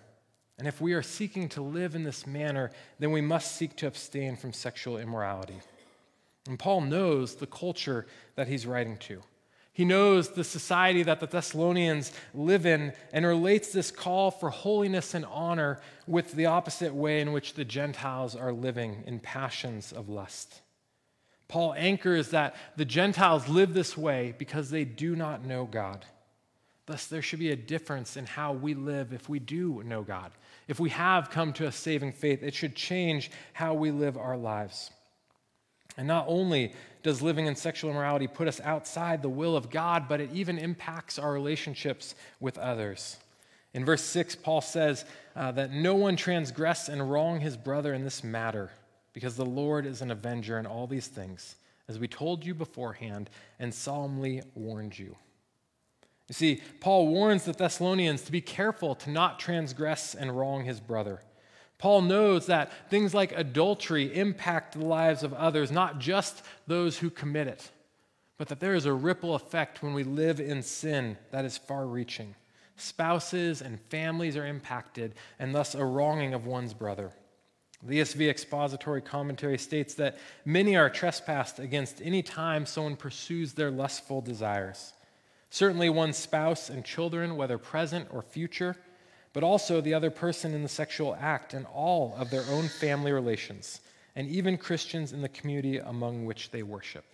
And 0.57 0.67
if 0.67 0.79
we 0.79 0.93
are 0.93 1.01
seeking 1.01 1.49
to 1.49 1.61
live 1.61 1.95
in 1.95 2.03
this 2.03 2.25
manner, 2.25 2.71
then 2.97 3.11
we 3.11 3.21
must 3.21 3.55
seek 3.55 3.75
to 3.77 3.87
abstain 3.87 4.35
from 4.35 4.53
sexual 4.53 4.97
immorality. 4.97 5.59
And 6.47 6.57
Paul 6.57 6.81
knows 6.81 7.35
the 7.35 7.47
culture 7.47 8.07
that 8.35 8.47
he's 8.47 8.65
writing 8.65 8.97
to. 8.97 9.21
He 9.79 9.85
knows 9.85 10.27
the 10.27 10.43
society 10.43 11.03
that 11.03 11.21
the 11.21 11.25
Thessalonians 11.25 12.11
live 12.33 12.65
in 12.65 12.91
and 13.13 13.25
relates 13.25 13.71
this 13.71 13.91
call 13.91 14.29
for 14.29 14.49
holiness 14.49 15.13
and 15.13 15.23
honor 15.23 15.79
with 16.05 16.33
the 16.33 16.47
opposite 16.47 16.93
way 16.93 17.21
in 17.21 17.31
which 17.31 17.53
the 17.53 17.63
Gentiles 17.63 18.35
are 18.35 18.51
living 18.51 19.05
in 19.07 19.21
passions 19.21 19.93
of 19.93 20.09
lust. 20.09 20.59
Paul 21.47 21.73
anchors 21.77 22.31
that 22.31 22.57
the 22.75 22.83
Gentiles 22.83 23.47
live 23.47 23.73
this 23.73 23.95
way 23.95 24.35
because 24.37 24.69
they 24.69 24.83
do 24.83 25.15
not 25.15 25.45
know 25.45 25.63
God. 25.63 26.05
Thus, 26.85 27.07
there 27.07 27.21
should 27.21 27.39
be 27.39 27.51
a 27.51 27.55
difference 27.55 28.17
in 28.17 28.25
how 28.25 28.51
we 28.51 28.73
live 28.73 29.13
if 29.13 29.29
we 29.29 29.39
do 29.39 29.81
know 29.85 30.01
God. 30.01 30.33
If 30.67 30.81
we 30.81 30.89
have 30.89 31.29
come 31.29 31.53
to 31.53 31.67
a 31.67 31.71
saving 31.71 32.11
faith, 32.11 32.43
it 32.43 32.53
should 32.53 32.75
change 32.75 33.31
how 33.53 33.75
we 33.75 33.91
live 33.91 34.17
our 34.17 34.35
lives. 34.35 34.91
And 35.99 36.07
not 36.07 36.23
only 36.29 36.71
does 37.03 37.21
living 37.21 37.45
in 37.45 37.57
sexual 37.57 37.91
immorality 37.91 38.25
put 38.25 38.47
us 38.47 38.61
outside 38.61 39.21
the 39.21 39.27
will 39.27 39.57
of 39.57 39.69
God, 39.69 40.07
but 40.07 40.21
it 40.21 40.29
even 40.31 40.57
impacts 40.57 41.19
our 41.19 41.33
relationships 41.33 42.15
with 42.39 42.57
others. 42.57 43.17
In 43.73 43.83
verse 43.83 44.01
6, 44.03 44.37
Paul 44.37 44.61
says 44.61 45.03
uh, 45.35 45.51
that 45.51 45.73
no 45.73 45.95
one 45.95 46.15
transgress 46.15 46.87
and 46.87 47.11
wrong 47.11 47.41
his 47.41 47.57
brother 47.57 47.93
in 47.93 48.05
this 48.05 48.23
matter, 48.23 48.71
because 49.11 49.35
the 49.35 49.45
Lord 49.45 49.85
is 49.85 50.01
an 50.01 50.09
avenger 50.09 50.57
in 50.57 50.65
all 50.65 50.87
these 50.87 51.07
things, 51.07 51.57
as 51.89 51.99
we 51.99 52.07
told 52.07 52.45
you 52.45 52.55
beforehand 52.55 53.29
and 53.59 53.73
solemnly 53.73 54.41
warned 54.55 54.97
you. 54.97 55.17
You 56.29 56.33
see, 56.33 56.61
Paul 56.79 57.09
warns 57.09 57.43
the 57.43 57.51
Thessalonians 57.51 58.21
to 58.21 58.31
be 58.31 58.39
careful 58.39 58.95
to 58.95 59.09
not 59.09 59.37
transgress 59.37 60.15
and 60.15 60.37
wrong 60.37 60.63
his 60.63 60.79
brother. 60.79 61.19
Paul 61.79 62.01
knows 62.01 62.47
that 62.47 62.89
things 62.89 63.13
like 63.13 63.31
adultery 63.31 64.13
impact 64.13 64.73
the 64.73 64.85
lives 64.85 65.23
of 65.23 65.33
others, 65.33 65.71
not 65.71 65.97
just 65.97 66.43
those 66.67 66.97
who 66.97 67.09
commit 67.09 67.47
it, 67.47 67.71
but 68.37 68.49
that 68.49 68.59
there 68.59 68.75
is 68.75 68.85
a 68.85 68.93
ripple 68.93 69.33
effect 69.33 69.81
when 69.81 69.93
we 69.93 70.03
live 70.03 70.41
in 70.41 70.61
sin 70.61 71.17
that 71.31 71.45
is 71.45 71.57
far 71.57 71.87
reaching. 71.87 72.35
Spouses 72.75 73.61
and 73.61 73.79
families 73.89 74.35
are 74.35 74.45
impacted, 74.45 75.15
and 75.39 75.55
thus 75.55 75.73
a 75.73 75.83
wronging 75.83 76.33
of 76.33 76.45
one's 76.45 76.73
brother. 76.73 77.11
The 77.81 77.99
ESV 78.01 78.29
expository 78.29 79.01
commentary 79.01 79.57
states 79.57 79.93
that 79.95 80.17
many 80.43 80.75
are 80.75 80.89
trespassed 80.89 81.59
against 81.59 82.01
any 82.01 82.21
time 82.21 82.65
someone 82.65 82.97
pursues 82.97 83.53
their 83.53 83.71
lustful 83.71 84.19
desires. 84.19 84.91
Certainly, 85.49 85.89
one's 85.91 86.17
spouse 86.17 86.69
and 86.69 86.83
children, 86.83 87.37
whether 87.37 87.57
present 87.57 88.09
or 88.11 88.21
future, 88.21 88.75
but 89.33 89.43
also 89.43 89.81
the 89.81 89.93
other 89.93 90.09
person 90.09 90.53
in 90.53 90.63
the 90.63 90.69
sexual 90.69 91.15
act 91.19 91.53
and 91.53 91.65
all 91.67 92.15
of 92.17 92.29
their 92.29 92.43
own 92.49 92.67
family 92.67 93.11
relations, 93.11 93.81
and 94.15 94.27
even 94.27 94.57
Christians 94.57 95.13
in 95.13 95.21
the 95.21 95.29
community 95.29 95.77
among 95.77 96.25
which 96.25 96.51
they 96.51 96.63
worship. 96.63 97.05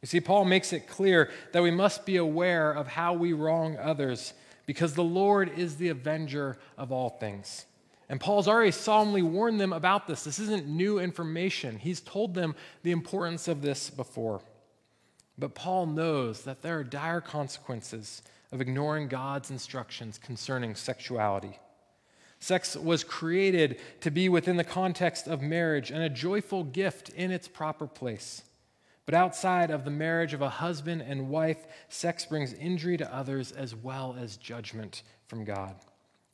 You 0.00 0.06
see, 0.06 0.20
Paul 0.20 0.44
makes 0.44 0.72
it 0.72 0.88
clear 0.88 1.30
that 1.52 1.62
we 1.62 1.72
must 1.72 2.06
be 2.06 2.16
aware 2.16 2.70
of 2.70 2.86
how 2.86 3.14
we 3.14 3.32
wrong 3.32 3.76
others 3.76 4.32
because 4.64 4.94
the 4.94 5.02
Lord 5.02 5.50
is 5.58 5.76
the 5.76 5.88
avenger 5.88 6.56
of 6.76 6.92
all 6.92 7.10
things. 7.10 7.64
And 8.08 8.20
Paul's 8.20 8.48
already 8.48 8.70
solemnly 8.70 9.22
warned 9.22 9.60
them 9.60 9.72
about 9.72 10.06
this. 10.06 10.24
This 10.24 10.38
isn't 10.38 10.66
new 10.66 10.98
information. 10.98 11.78
He's 11.78 12.00
told 12.00 12.34
them 12.34 12.54
the 12.82 12.92
importance 12.92 13.48
of 13.48 13.60
this 13.60 13.90
before. 13.90 14.40
But 15.36 15.54
Paul 15.54 15.86
knows 15.86 16.42
that 16.42 16.62
there 16.62 16.78
are 16.78 16.84
dire 16.84 17.20
consequences 17.20 18.22
of 18.52 18.60
ignoring 18.60 19.08
God's 19.08 19.50
instructions 19.50 20.18
concerning 20.18 20.74
sexuality. 20.74 21.58
Sex 22.40 22.76
was 22.76 23.02
created 23.04 23.80
to 24.00 24.10
be 24.10 24.28
within 24.28 24.56
the 24.56 24.64
context 24.64 25.26
of 25.26 25.42
marriage 25.42 25.90
and 25.90 26.02
a 26.02 26.08
joyful 26.08 26.64
gift 26.64 27.08
in 27.10 27.30
its 27.30 27.48
proper 27.48 27.86
place. 27.86 28.42
But 29.06 29.14
outside 29.14 29.70
of 29.70 29.84
the 29.84 29.90
marriage 29.90 30.34
of 30.34 30.42
a 30.42 30.48
husband 30.48 31.02
and 31.02 31.30
wife, 31.30 31.66
sex 31.88 32.26
brings 32.26 32.52
injury 32.52 32.96
to 32.98 33.14
others 33.14 33.52
as 33.52 33.74
well 33.74 34.14
as 34.20 34.36
judgment 34.36 35.02
from 35.26 35.44
God. 35.44 35.74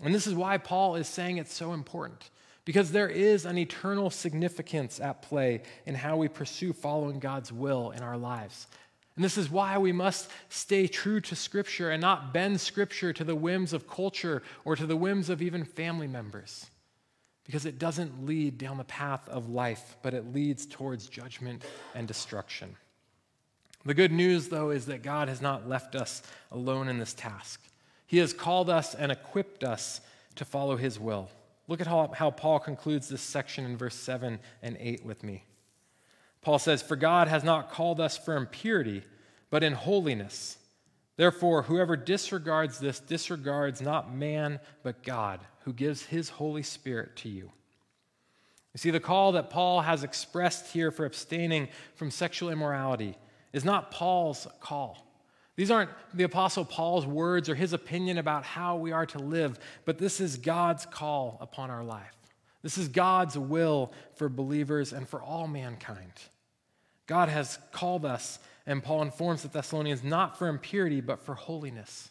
And 0.00 0.14
this 0.14 0.26
is 0.26 0.34
why 0.34 0.58
Paul 0.58 0.96
is 0.96 1.08
saying 1.08 1.38
it's 1.38 1.54
so 1.54 1.72
important, 1.72 2.30
because 2.64 2.90
there 2.90 3.08
is 3.08 3.46
an 3.46 3.58
eternal 3.58 4.10
significance 4.10 5.00
at 5.00 5.22
play 5.22 5.62
in 5.86 5.94
how 5.94 6.16
we 6.16 6.28
pursue 6.28 6.72
following 6.72 7.20
God's 7.20 7.52
will 7.52 7.92
in 7.92 8.02
our 8.02 8.18
lives. 8.18 8.66
And 9.16 9.24
this 9.24 9.38
is 9.38 9.50
why 9.50 9.78
we 9.78 9.92
must 9.92 10.30
stay 10.48 10.88
true 10.88 11.20
to 11.20 11.36
Scripture 11.36 11.90
and 11.90 12.00
not 12.00 12.32
bend 12.32 12.60
Scripture 12.60 13.12
to 13.12 13.24
the 13.24 13.36
whims 13.36 13.72
of 13.72 13.88
culture 13.88 14.42
or 14.64 14.74
to 14.74 14.86
the 14.86 14.96
whims 14.96 15.30
of 15.30 15.40
even 15.40 15.64
family 15.64 16.08
members. 16.08 16.66
Because 17.44 17.66
it 17.66 17.78
doesn't 17.78 18.26
lead 18.26 18.58
down 18.58 18.78
the 18.78 18.84
path 18.84 19.28
of 19.28 19.48
life, 19.48 19.96
but 20.02 20.14
it 20.14 20.32
leads 20.32 20.66
towards 20.66 21.08
judgment 21.08 21.62
and 21.94 22.08
destruction. 22.08 22.74
The 23.84 23.94
good 23.94 24.12
news, 24.12 24.48
though, 24.48 24.70
is 24.70 24.86
that 24.86 25.02
God 25.02 25.28
has 25.28 25.42
not 25.42 25.68
left 25.68 25.94
us 25.94 26.22
alone 26.50 26.88
in 26.88 26.98
this 26.98 27.12
task. 27.12 27.60
He 28.06 28.18
has 28.18 28.32
called 28.32 28.70
us 28.70 28.94
and 28.94 29.12
equipped 29.12 29.62
us 29.62 30.00
to 30.36 30.44
follow 30.44 30.76
His 30.76 30.98
will. 30.98 31.28
Look 31.68 31.80
at 31.80 31.86
how, 31.86 32.10
how 32.14 32.30
Paul 32.30 32.58
concludes 32.58 33.08
this 33.08 33.20
section 33.20 33.64
in 33.64 33.76
verse 33.76 33.94
7 33.94 34.38
and 34.62 34.76
8 34.80 35.04
with 35.04 35.22
me. 35.22 35.44
Paul 36.44 36.58
says, 36.58 36.82
For 36.82 36.94
God 36.94 37.26
has 37.26 37.42
not 37.42 37.70
called 37.70 38.00
us 38.00 38.16
for 38.16 38.36
impurity, 38.36 39.02
but 39.50 39.64
in 39.64 39.72
holiness. 39.72 40.58
Therefore, 41.16 41.62
whoever 41.62 41.96
disregards 41.96 42.78
this 42.78 43.00
disregards 43.00 43.80
not 43.80 44.14
man, 44.14 44.60
but 44.82 45.02
God, 45.02 45.40
who 45.60 45.72
gives 45.72 46.04
his 46.04 46.28
Holy 46.28 46.62
Spirit 46.62 47.16
to 47.16 47.28
you. 47.28 47.50
You 48.74 48.78
see, 48.78 48.90
the 48.90 49.00
call 49.00 49.32
that 49.32 49.50
Paul 49.50 49.80
has 49.82 50.02
expressed 50.04 50.72
here 50.72 50.90
for 50.90 51.06
abstaining 51.06 51.68
from 51.94 52.10
sexual 52.10 52.50
immorality 52.50 53.16
is 53.52 53.64
not 53.64 53.90
Paul's 53.90 54.46
call. 54.60 54.98
These 55.56 55.70
aren't 55.70 55.90
the 56.12 56.24
Apostle 56.24 56.64
Paul's 56.64 57.06
words 57.06 57.48
or 57.48 57.54
his 57.54 57.72
opinion 57.72 58.18
about 58.18 58.44
how 58.44 58.76
we 58.76 58.90
are 58.90 59.06
to 59.06 59.18
live, 59.18 59.58
but 59.84 59.98
this 59.98 60.20
is 60.20 60.36
God's 60.36 60.84
call 60.84 61.38
upon 61.40 61.70
our 61.70 61.84
life. 61.84 62.16
This 62.62 62.76
is 62.76 62.88
God's 62.88 63.38
will 63.38 63.92
for 64.16 64.28
believers 64.28 64.92
and 64.92 65.08
for 65.08 65.22
all 65.22 65.46
mankind. 65.46 66.10
God 67.06 67.28
has 67.28 67.58
called 67.72 68.04
us, 68.04 68.38
and 68.66 68.82
Paul 68.82 69.02
informs 69.02 69.42
the 69.42 69.48
Thessalonians, 69.48 70.02
not 70.02 70.38
for 70.38 70.48
impurity, 70.48 71.00
but 71.00 71.20
for 71.20 71.34
holiness. 71.34 72.10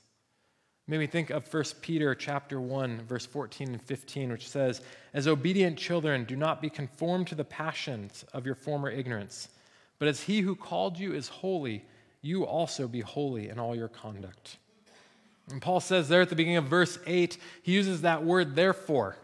Made 0.86 1.00
me 1.00 1.08
think 1.08 1.30
of 1.30 1.52
1 1.52 1.64
Peter 1.82 2.14
chapter 2.14 2.60
1, 2.60 3.04
verse 3.08 3.26
14 3.26 3.70
and 3.70 3.82
15, 3.82 4.32
which 4.32 4.50
says, 4.50 4.82
As 5.14 5.28
obedient 5.28 5.78
children, 5.78 6.26
do 6.26 6.36
not 6.36 6.62
be 6.62 6.70
conformed 6.70 7.28
to 7.28 7.36
the 7.36 7.46
passions 7.46 8.26
of 8.34 8.46
your 8.46 8.56
former 8.56 8.90
ignorance, 8.90 9.48
but 9.98 10.08
as 10.08 10.22
he 10.22 10.42
who 10.42 10.56
called 10.56 11.00
you 11.00 11.14
is 11.14 11.30
holy, 11.30 11.86
you 12.22 12.46
also 12.46 12.88
be 12.88 13.00
holy 13.00 13.50
in 13.50 13.60
all 13.60 13.76
your 13.76 13.88
conduct. 13.88 14.58
And 15.50 15.62
Paul 15.62 15.80
says 15.80 16.10
there 16.10 16.22
at 16.22 16.30
the 16.30 16.36
beginning 16.36 16.58
of 16.58 16.66
verse 16.66 17.00
8, 17.06 17.38
he 17.62 17.72
uses 17.72 18.02
that 18.02 18.24
word 18.24 18.56
therefore. 18.56 19.18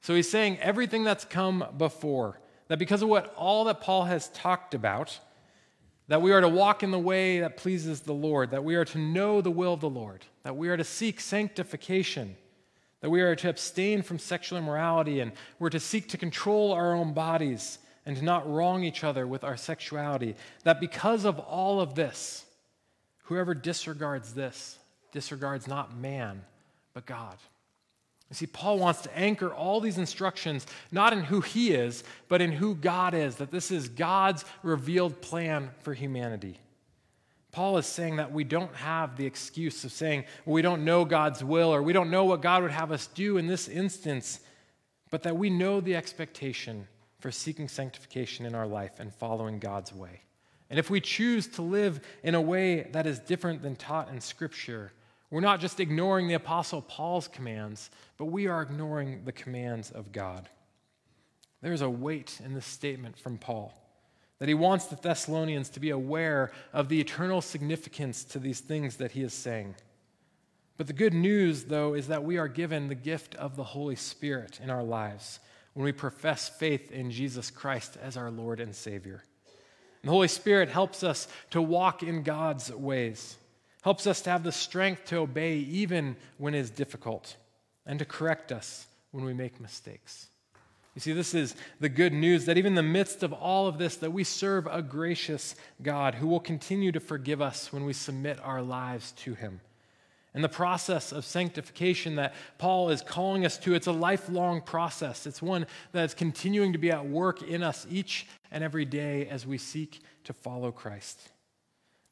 So 0.00 0.14
he's 0.14 0.30
saying 0.30 0.58
everything 0.58 1.04
that's 1.04 1.24
come 1.24 1.64
before 1.76 2.40
that 2.70 2.78
because 2.78 3.02
of 3.02 3.08
what 3.08 3.34
all 3.34 3.64
that 3.64 3.80
Paul 3.80 4.04
has 4.04 4.28
talked 4.28 4.74
about, 4.74 5.18
that 6.06 6.22
we 6.22 6.30
are 6.30 6.40
to 6.40 6.48
walk 6.48 6.84
in 6.84 6.92
the 6.92 7.00
way 7.00 7.40
that 7.40 7.56
pleases 7.56 8.02
the 8.02 8.12
Lord, 8.12 8.52
that 8.52 8.62
we 8.62 8.76
are 8.76 8.84
to 8.84 8.98
know 8.98 9.40
the 9.40 9.50
will 9.50 9.72
of 9.72 9.80
the 9.80 9.90
Lord, 9.90 10.24
that 10.44 10.56
we 10.56 10.68
are 10.68 10.76
to 10.76 10.84
seek 10.84 11.18
sanctification, 11.18 12.36
that 13.00 13.10
we 13.10 13.22
are 13.22 13.34
to 13.34 13.48
abstain 13.48 14.02
from 14.02 14.20
sexual 14.20 14.56
immorality, 14.56 15.18
and 15.18 15.32
we're 15.58 15.68
to 15.70 15.80
seek 15.80 16.10
to 16.10 16.16
control 16.16 16.72
our 16.72 16.94
own 16.94 17.12
bodies 17.12 17.80
and 18.06 18.16
to 18.16 18.24
not 18.24 18.48
wrong 18.48 18.84
each 18.84 19.02
other 19.02 19.26
with 19.26 19.42
our 19.42 19.56
sexuality. 19.56 20.36
That 20.62 20.78
because 20.78 21.24
of 21.24 21.40
all 21.40 21.80
of 21.80 21.96
this, 21.96 22.44
whoever 23.24 23.52
disregards 23.52 24.32
this 24.32 24.78
disregards 25.10 25.66
not 25.66 25.96
man, 25.96 26.44
but 26.94 27.04
God. 27.04 27.36
You 28.30 28.36
see, 28.36 28.46
Paul 28.46 28.78
wants 28.78 29.02
to 29.02 29.18
anchor 29.18 29.52
all 29.52 29.80
these 29.80 29.98
instructions 29.98 30.64
not 30.92 31.12
in 31.12 31.24
who 31.24 31.40
he 31.40 31.72
is, 31.72 32.04
but 32.28 32.40
in 32.40 32.52
who 32.52 32.76
God 32.76 33.12
is, 33.12 33.36
that 33.36 33.50
this 33.50 33.72
is 33.72 33.88
God's 33.88 34.44
revealed 34.62 35.20
plan 35.20 35.70
for 35.80 35.92
humanity. 35.92 36.60
Paul 37.50 37.76
is 37.78 37.86
saying 37.86 38.16
that 38.16 38.32
we 38.32 38.44
don't 38.44 38.74
have 38.76 39.16
the 39.16 39.26
excuse 39.26 39.82
of 39.82 39.90
saying, 39.90 40.24
well, 40.44 40.54
we 40.54 40.62
don't 40.62 40.84
know 40.84 41.04
God's 41.04 41.42
will 41.42 41.74
or 41.74 41.82
we 41.82 41.92
don't 41.92 42.10
know 42.10 42.24
what 42.24 42.42
God 42.42 42.62
would 42.62 42.70
have 42.70 42.92
us 42.92 43.08
do 43.08 43.36
in 43.36 43.48
this 43.48 43.66
instance, 43.66 44.38
but 45.10 45.24
that 45.24 45.36
we 45.36 45.50
know 45.50 45.80
the 45.80 45.96
expectation 45.96 46.86
for 47.18 47.32
seeking 47.32 47.66
sanctification 47.66 48.46
in 48.46 48.54
our 48.54 48.68
life 48.68 49.00
and 49.00 49.12
following 49.12 49.58
God's 49.58 49.92
way. 49.92 50.22
And 50.70 50.78
if 50.78 50.88
we 50.88 51.00
choose 51.00 51.48
to 51.48 51.62
live 51.62 52.00
in 52.22 52.36
a 52.36 52.40
way 52.40 52.82
that 52.92 53.08
is 53.08 53.18
different 53.18 53.62
than 53.62 53.74
taught 53.74 54.08
in 54.10 54.20
Scripture, 54.20 54.92
we're 55.30 55.40
not 55.40 55.60
just 55.60 55.78
ignoring 55.78 56.26
the 56.26 56.34
Apostle 56.34 56.82
Paul's 56.82 57.28
commands, 57.28 57.90
but 58.16 58.26
we 58.26 58.48
are 58.48 58.62
ignoring 58.62 59.22
the 59.24 59.32
commands 59.32 59.90
of 59.90 60.12
God. 60.12 60.48
There's 61.62 61.82
a 61.82 61.90
weight 61.90 62.40
in 62.44 62.54
this 62.54 62.66
statement 62.66 63.18
from 63.18 63.38
Paul 63.38 63.74
that 64.38 64.48
he 64.48 64.54
wants 64.54 64.86
the 64.86 64.96
Thessalonians 64.96 65.68
to 65.68 65.80
be 65.80 65.90
aware 65.90 66.50
of 66.72 66.88
the 66.88 66.98
eternal 66.98 67.42
significance 67.42 68.24
to 68.24 68.38
these 68.38 68.60
things 68.60 68.96
that 68.96 69.12
he 69.12 69.22
is 69.22 69.34
saying. 69.34 69.74
But 70.78 70.86
the 70.86 70.94
good 70.94 71.12
news, 71.12 71.64
though, 71.64 71.92
is 71.92 72.08
that 72.08 72.24
we 72.24 72.38
are 72.38 72.48
given 72.48 72.88
the 72.88 72.94
gift 72.94 73.34
of 73.34 73.54
the 73.54 73.64
Holy 73.64 73.96
Spirit 73.96 74.58
in 74.62 74.70
our 74.70 74.82
lives 74.82 75.40
when 75.74 75.84
we 75.84 75.92
profess 75.92 76.48
faith 76.48 76.90
in 76.90 77.10
Jesus 77.10 77.50
Christ 77.50 77.98
as 78.02 78.16
our 78.16 78.30
Lord 78.30 78.60
and 78.60 78.74
Savior. 78.74 79.22
And 80.02 80.08
the 80.08 80.12
Holy 80.12 80.28
Spirit 80.28 80.70
helps 80.70 81.04
us 81.04 81.28
to 81.50 81.60
walk 81.60 82.02
in 82.02 82.22
God's 82.22 82.72
ways 82.72 83.36
helps 83.82 84.06
us 84.06 84.20
to 84.22 84.30
have 84.30 84.42
the 84.42 84.52
strength 84.52 85.06
to 85.06 85.16
obey 85.16 85.56
even 85.56 86.16
when 86.38 86.54
it 86.54 86.60
is 86.60 86.70
difficult, 86.70 87.36
and 87.86 87.98
to 87.98 88.04
correct 88.04 88.52
us 88.52 88.86
when 89.10 89.24
we 89.24 89.32
make 89.32 89.60
mistakes. 89.60 90.28
You 90.94 91.00
see, 91.00 91.12
this 91.12 91.34
is 91.34 91.54
the 91.78 91.88
good 91.88 92.12
news 92.12 92.46
that 92.46 92.58
even 92.58 92.72
in 92.72 92.74
the 92.74 92.82
midst 92.82 93.22
of 93.22 93.32
all 93.32 93.68
of 93.68 93.78
this, 93.78 93.96
that 93.96 94.12
we 94.12 94.24
serve 94.24 94.66
a 94.66 94.82
gracious 94.82 95.54
God 95.82 96.16
who 96.16 96.26
will 96.26 96.40
continue 96.40 96.90
to 96.92 97.00
forgive 97.00 97.40
us 97.40 97.72
when 97.72 97.84
we 97.84 97.92
submit 97.92 98.38
our 98.42 98.60
lives 98.60 99.12
to 99.12 99.34
him. 99.34 99.60
And 100.34 100.44
the 100.44 100.48
process 100.48 101.10
of 101.10 101.24
sanctification 101.24 102.16
that 102.16 102.34
Paul 102.58 102.90
is 102.90 103.02
calling 103.02 103.44
us 103.44 103.56
to, 103.58 103.74
it's 103.74 103.88
a 103.88 103.92
lifelong 103.92 104.60
process. 104.60 105.26
It's 105.26 105.42
one 105.42 105.66
that 105.92 106.04
is 106.04 106.14
continuing 106.14 106.72
to 106.72 106.78
be 106.78 106.90
at 106.90 107.06
work 107.06 107.42
in 107.42 107.62
us 107.62 107.86
each 107.90 108.26
and 108.50 108.62
every 108.62 108.84
day 108.84 109.26
as 109.26 109.46
we 109.46 109.58
seek 109.58 110.00
to 110.24 110.32
follow 110.32 110.70
Christ. 110.70 111.30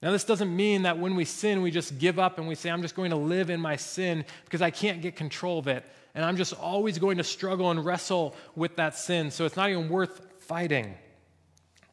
Now, 0.01 0.13
this 0.13 0.25
doesn't 0.25 0.55
mean 0.55 0.83
that 0.83 0.99
when 0.99 1.17
we 1.17 1.25
sin, 1.25 1.61
we 1.61 1.73
just 1.73 1.99
give 1.99 2.19
up 2.21 2.39
and 2.39 2.47
we 2.47 2.55
say, 2.55 2.71
I'm 2.71 2.83
just 2.83 2.95
going 2.95 3.11
to 3.11 3.17
live 3.17 3.51
in 3.51 3.61
my 3.61 3.75
sin 3.75 4.25
because 4.45 4.63
I 4.63 4.71
can't 4.71 5.03
get 5.03 5.17
control 5.17 5.59
of 5.59 5.67
it. 5.67 5.85
And 6.15 6.25
I'm 6.25 6.37
just 6.37 6.55
always 6.55 6.99
going 6.99 7.19
to 7.19 7.25
struggle 7.25 7.71
and 7.71 7.85
wrestle 7.85 8.37
with 8.55 8.77
that 8.77 8.97
sin. 8.97 9.31
So 9.31 9.45
it's 9.45 9.57
not 9.57 9.71
even 9.71 9.89
worth 9.89 10.21
fighting. 10.39 10.95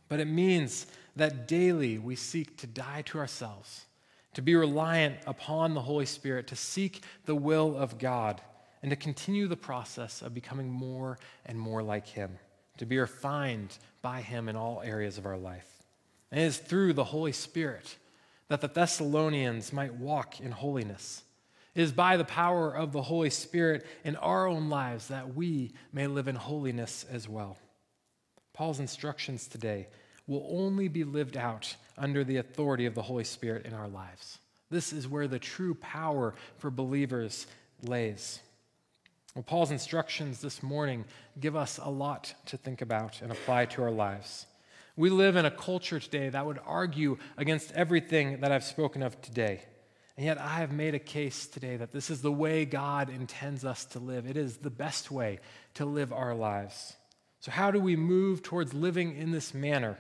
But 0.08 0.20
it 0.20 0.26
means 0.26 0.86
that 1.16 1.48
daily 1.48 1.98
we 1.98 2.16
seek 2.16 2.58
to 2.58 2.68
die 2.68 3.02
to 3.08 3.18
ourselves, 3.18 3.86
to 4.36 4.42
be 4.42 4.56
reliant 4.56 5.16
upon 5.26 5.74
the 5.74 5.82
Holy 5.82 6.06
Spirit, 6.06 6.48
to 6.48 6.56
seek 6.56 7.04
the 7.26 7.36
will 7.36 7.76
of 7.76 7.98
God, 7.98 8.42
and 8.84 8.92
to 8.92 8.96
continue 8.96 9.48
the 9.48 9.58
process 9.58 10.22
of 10.22 10.34
becoming 10.34 10.70
more 10.70 11.18
and 11.46 11.60
more 11.60 11.82
like 11.82 12.06
Him, 12.06 12.38
to 12.78 12.86
be 12.86 13.00
refined 13.00 13.78
by 14.04 14.22
Him 14.22 14.48
in 14.48 14.56
all 14.56 14.82
areas 14.84 15.18
of 15.18 15.26
our 15.26 15.38
life. 15.38 15.75
And 16.32 16.42
it 16.42 16.44
is 16.44 16.58
through 16.58 16.94
the 16.94 17.04
Holy 17.04 17.32
Spirit 17.32 17.98
that 18.48 18.62
the 18.62 18.68
Thessalonians 18.68 19.74
might 19.74 19.96
walk 19.96 20.40
in 20.40 20.52
holiness. 20.52 21.24
It 21.74 21.82
is 21.82 21.92
by 21.92 22.18
the 22.18 22.26
power 22.26 22.72
of 22.72 22.92
the 22.92 23.02
Holy 23.02 23.30
Spirit 23.30 23.86
in 24.04 24.16
our 24.16 24.48
own 24.48 24.70
lives 24.70 25.10
that 25.10 25.36
we 25.36 25.74
may 25.92 26.08
live 26.08 26.28
in 26.28 26.36
holiness 26.36 27.06
as 27.12 27.28
well. 27.28 27.58
Paul's 28.54 28.80
instructions 28.80 29.48
today 29.48 29.88
will 30.28 30.48
only 30.50 30.88
be 30.88 31.04
lived 31.04 31.38
out 31.38 31.76
under 31.98 32.24
the 32.24 32.38
authority 32.38 32.86
of 32.86 32.96
the 32.96 33.02
Holy 33.02 33.24
Spirit 33.24 33.66
in 33.66 33.74
our 33.74 33.88
lives. 33.88 34.40
This 34.70 34.94
is 34.94 35.08
where 35.08 35.28
the 35.28 35.40
true 35.40 35.76
power 35.76 36.34
for 36.58 36.72
believers 36.72 37.48
lays. 37.84 38.40
Well, 39.36 39.44
Paul's 39.44 39.72
instructions 39.72 40.40
this 40.40 40.64
morning 40.64 41.04
give 41.40 41.56
us 41.56 41.78
a 41.82 41.90
lot 41.90 42.34
to 42.48 42.58
think 42.58 42.82
about 42.82 43.22
and 43.22 43.32
apply 43.32 43.66
to 43.66 43.84
our 43.84 43.92
lives. 43.92 44.46
We 44.98 45.10
live 45.10 45.36
in 45.36 45.46
a 45.46 45.52
culture 45.52 46.00
today 46.00 46.30
that 46.30 46.46
would 46.46 46.60
argue 46.66 47.18
against 47.38 47.72
everything 47.74 48.40
that 48.42 48.52
I've 48.52 48.64
spoken 48.64 49.04
of 49.04 49.22
today. 49.22 49.62
And 50.18 50.26
yet, 50.26 50.40
I 50.40 50.60
have 50.60 50.72
made 50.72 50.96
a 50.96 51.00
case 51.00 51.46
today 51.46 51.76
that 51.76 51.92
this 51.92 52.10
is 52.10 52.22
the 52.22 52.32
way 52.32 52.64
God 52.64 53.10
intends 53.10 53.66
us 53.66 53.84
to 53.86 54.00
live. 54.00 54.26
It 54.26 54.38
is 54.38 54.58
the 54.58 54.70
best 54.70 55.12
way 55.12 55.40
to 55.74 55.84
live 55.84 56.14
our 56.14 56.34
lives. 56.34 56.96
So, 57.42 57.52
how 57.52 57.70
do 57.72 57.80
we 57.80 57.98
move 57.98 58.42
towards 58.42 58.74
living 58.74 59.18
in 59.18 59.32
this 59.32 59.54
manner? 59.54 59.98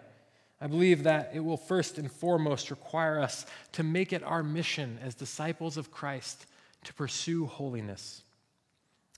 I 0.61 0.67
believe 0.67 1.03
that 1.03 1.31
it 1.33 1.41
will 1.41 1.57
first 1.57 1.97
and 1.97 2.09
foremost 2.09 2.71
require 2.71 3.19
us 3.19 3.45
to 3.73 3.83
make 3.83 4.13
it 4.13 4.23
our 4.23 4.41
mission 4.41 4.97
as 5.03 5.13
disciples 5.13 5.75
of 5.75 5.91
Christ 5.91 6.45
to 6.85 6.93
pursue 6.93 7.45
holiness. 7.45 8.23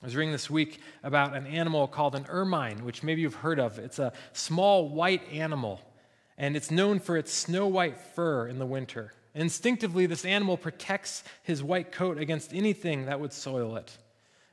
I 0.01 0.05
was 0.05 0.15
reading 0.15 0.31
this 0.31 0.47
week 0.47 0.79
about 1.01 1.35
an 1.35 1.47
animal 1.47 1.87
called 1.87 2.13
an 2.13 2.27
ermine, 2.29 2.85
which 2.85 3.01
maybe 3.01 3.21
you've 3.21 3.33
heard 3.33 3.59
of. 3.59 3.79
It's 3.79 3.97
a 3.97 4.13
small 4.31 4.89
white 4.89 5.23
animal, 5.31 5.81
and 6.37 6.55
it's 6.55 6.69
known 6.69 6.99
for 6.99 7.17
its 7.17 7.33
snow 7.33 7.65
white 7.65 7.97
fur 7.97 8.47
in 8.47 8.59
the 8.59 8.65
winter. 8.67 9.11
Instinctively, 9.33 10.05
this 10.05 10.23
animal 10.23 10.55
protects 10.55 11.23
his 11.41 11.63
white 11.63 11.91
coat 11.91 12.19
against 12.19 12.53
anything 12.53 13.07
that 13.07 13.19
would 13.19 13.33
soil 13.33 13.75
it. 13.75 13.97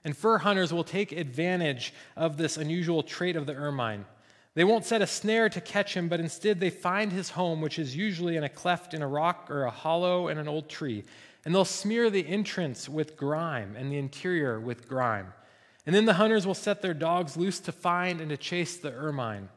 And 0.03 0.17
fur 0.17 0.39
hunters 0.39 0.73
will 0.73 0.83
take 0.83 1.13
advantage 1.13 1.93
of 2.17 2.39
this 2.39 2.57
unusual 2.57 3.03
trait 3.03 3.37
of 3.37 3.45
the 3.45 3.55
ermine. 3.55 4.07
They 4.55 4.65
won't 4.65 4.87
set 4.87 5.03
a 5.03 5.07
snare 5.07 5.51
to 5.51 5.61
catch 5.61 5.95
him, 5.95 6.09
but 6.09 6.21
instead 6.21 6.59
they 6.59 6.71
find 6.71 7.13
his 7.13 7.31
home, 7.31 7.61
which 7.61 7.79
is 7.79 7.95
usually 7.95 8.37
in 8.37 8.45
a 8.45 8.49
cleft 8.49 8.95
in 8.95 9.03
a 9.03 9.09
rock 9.09 9.51
or 9.51 9.65
a 9.65 9.71
hollow 9.71 10.29
in 10.29 10.39
an 10.39 10.49
old 10.49 10.71
tree 10.71 11.05
and 11.45 11.55
they'll 11.55 11.65
smear 11.65 12.11
the 12.11 12.27
entrance 12.27 12.89
with 12.89 13.17
grime 13.17 13.77
and 13.77 13.91
the 13.91 13.99
interior 13.99 14.59
with 14.59 14.89
grime. 14.89 15.33
And 15.87 15.95
then 15.95 16.07
the 16.07 16.15
hunters 16.15 16.47
will 16.47 16.55
set 16.55 16.81
their 16.81 16.95
dogs 16.95 17.37
loose 17.37 17.61
to 17.61 17.73
find 17.73 18.21
and 18.21 18.31
to 18.31 18.37
chase 18.37 18.79
the 18.79 18.93
ermine. 18.93 19.51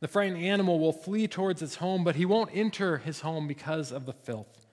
The 0.00 0.08
frightened 0.08 0.42
animal 0.42 0.78
will 0.78 0.92
flee 0.92 1.28
towards 1.28 1.62
its 1.62 1.76
home, 1.76 2.04
but 2.04 2.16
he 2.16 2.24
won't 2.24 2.50
enter 2.54 2.98
his 2.98 3.20
home 3.20 3.46
because 3.46 3.92
of 3.92 4.06
the 4.06 4.12
filth. 4.12 4.66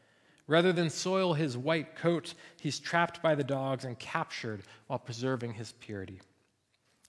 Rather 0.47 0.73
than 0.73 0.89
soil 0.89 1.34
his 1.34 1.57
white 1.57 1.95
coat, 1.95 2.34
he's 2.60 2.79
trapped 2.79 3.21
by 3.21 3.36
the 3.36 3.43
dogs 3.43 3.86
and 3.86 3.99
captured 3.99 4.63
while 4.88 4.99
preserving 4.99 5.53
his 5.53 5.73
purity. 5.73 6.21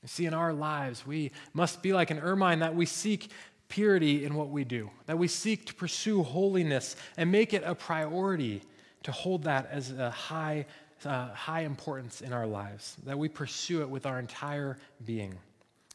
You 0.03 0.09
see, 0.09 0.27
in 0.27 0.35
our 0.35 0.53
lives, 0.53 1.07
we 1.07 1.31
must 1.53 1.83
be 1.83 1.93
like 1.93 2.11
an 2.11 2.19
ermine 2.19 2.59
that 2.61 2.75
we 2.75 2.87
seek 2.87 3.31
purity 3.69 4.25
in 4.25 4.35
what 4.35 4.51
we 4.51 4.65
do, 4.65 4.91
that 5.07 5.19
we 5.19 5.29
seek 5.29 5.65
to 5.67 5.75
pursue 5.75 6.23
holiness 6.23 6.97
and 7.17 7.33
make 7.33 7.55
it 7.55 7.63
a 7.65 7.75
priority 7.75 8.63
to 9.05 9.13
hold 9.13 9.45
that 9.45 9.69
as 9.71 9.93
a 9.93 10.11
high, 10.11 10.67
uh, 11.05 11.29
high 11.29 11.63
importance 11.63 12.21
in 12.21 12.33
our 12.33 12.47
lives, 12.47 12.97
that 13.05 13.19
we 13.19 13.29
pursue 13.29 13.83
it 13.83 13.91
with 13.91 14.07
our 14.07 14.19
entire 14.19 14.79
being. 15.05 15.39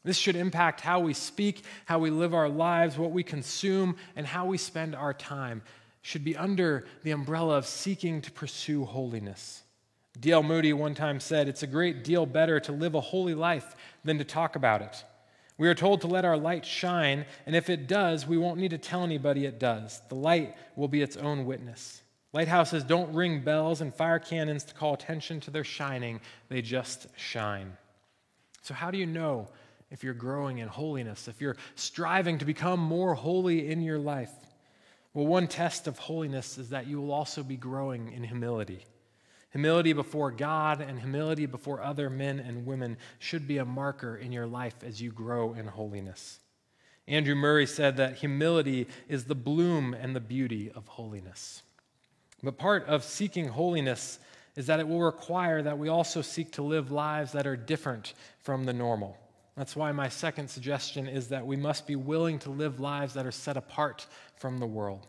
This 0.04 0.17
should 0.17 0.36
impact 0.36 0.82
how 0.82 1.00
we 1.00 1.13
speak, 1.13 1.63
how 1.86 2.00
we 2.00 2.10
live 2.10 2.34
our 2.34 2.50
lives, 2.50 2.98
what 2.98 3.12
we 3.12 3.24
consume, 3.24 3.98
and 4.15 4.26
how 4.26 4.46
we 4.46 4.58
spend 4.58 4.96
our 4.96 5.13
time. 5.13 5.62
Should 6.02 6.24
be 6.24 6.38
under 6.38 6.86
the 7.04 7.12
umbrella 7.12 7.58
of 7.58 7.65
seeking 7.65 8.22
to 8.22 8.32
pursue 8.32 8.86
holiness. 8.86 9.63
D.L. 10.20 10.43
Moody 10.43 10.72
one 10.72 10.96
time 10.96 11.20
said, 11.20 11.48
It's 11.48 11.63
a 11.63 11.67
great 11.67 12.04
deal 12.04 12.26
better 12.26 12.60
to 12.62 12.72
live 12.72 12.96
a 12.96 13.02
holy 13.02 13.36
life 13.36 13.76
than 14.06 14.17
to 14.17 14.24
talk 14.24 14.56
about 14.56 14.82
it. 14.82 15.04
We 15.58 15.67
are 15.67 15.76
told 15.76 16.02
to 16.02 16.08
let 16.08 16.24
our 16.24 16.38
light 16.38 16.65
shine, 16.65 17.26
and 17.46 17.56
if 17.56 17.70
it 17.70 17.88
does, 17.88 18.28
we 18.28 18.38
won't 18.38 18.60
need 18.60 18.72
to 18.72 18.78
tell 18.78 19.04
anybody 19.04 19.46
it 19.46 19.60
does. 19.60 20.02
The 20.08 20.15
light 20.15 20.56
will 20.76 20.88
be 20.88 21.02
its 21.02 21.17
own 21.17 21.46
witness. 21.46 22.02
Lighthouses 22.33 22.83
don't 22.83 23.13
ring 23.13 23.41
bells 23.41 23.81
and 23.81 23.93
fire 23.93 24.19
cannons 24.19 24.63
to 24.65 24.73
call 24.73 24.93
attention 24.93 25.39
to 25.41 25.51
their 25.51 25.63
shining, 25.63 26.19
they 26.49 26.61
just 26.61 27.07
shine. 27.15 27.77
So, 28.61 28.73
how 28.73 28.91
do 28.91 28.97
you 28.97 29.05
know 29.05 29.47
if 29.89 30.03
you're 30.03 30.13
growing 30.13 30.57
in 30.57 30.67
holiness, 30.67 31.27
if 31.27 31.39
you're 31.39 31.55
striving 31.75 32.37
to 32.39 32.45
become 32.45 32.79
more 32.79 33.13
holy 33.13 33.69
in 33.69 33.81
your 33.81 33.97
life? 33.97 34.31
Well, 35.13 35.25
one 35.25 35.47
test 35.47 35.87
of 35.87 35.97
holiness 35.97 36.57
is 36.57 36.69
that 36.69 36.85
you 36.85 37.01
will 37.01 37.13
also 37.13 37.43
be 37.43 37.55
growing 37.57 38.11
in 38.11 38.23
humility. 38.23 38.85
Humility 39.51 39.93
before 39.93 40.29
God 40.29 40.81
and 40.81 40.99
humility 40.99 41.45
before 41.45 41.81
other 41.81 42.09
men 42.09 42.39
and 42.39 42.65
women 42.65 42.97
should 43.17 43.47
be 43.47 43.57
a 43.57 43.65
marker 43.65 44.17
in 44.17 44.31
your 44.31 44.45
life 44.45 44.75
as 44.83 45.01
you 45.01 45.11
grow 45.11 45.53
in 45.53 45.65
holiness. 45.65 46.39
Andrew 47.07 47.35
Murray 47.35 47.65
said 47.65 47.97
that 47.97 48.17
humility 48.17 48.87
is 49.07 49.23
the 49.23 49.35
bloom 49.35 49.93
and 49.93 50.15
the 50.15 50.19
beauty 50.19 50.69
of 50.69 50.87
holiness. 50.87 51.63
But 52.43 52.58
part 52.58 52.86
of 52.86 53.04
seeking 53.04 53.47
holiness 53.47 54.19
is 54.56 54.67
that 54.67 54.80
it 54.80 54.88
will 54.88 55.02
require 55.02 55.62
that 55.62 55.78
we 55.78 55.89
also 55.89 56.21
seek 56.21 56.52
to 56.54 56.62
live 56.62 56.91
lives 56.91 57.32
that 57.32 57.47
are 57.47 57.56
different 57.56 58.13
from 58.41 58.65
the 58.65 58.73
normal. 58.73 59.17
That's 59.56 59.76
why 59.76 59.91
my 59.91 60.10
second 60.10 60.50
suggestion 60.50 61.08
is 61.08 61.30
that 61.30 61.45
we 61.45 61.56
must 61.56 61.88
be 61.88 61.95
willing 61.95 62.38
to 62.39 62.52
live 62.52 62.80
lives 62.80 63.15
that 63.15 63.26
are 63.26 63.32
set 63.32 63.58
apart 63.58 64.06
from 64.36 64.60
the 64.60 64.67
world. 64.67 65.08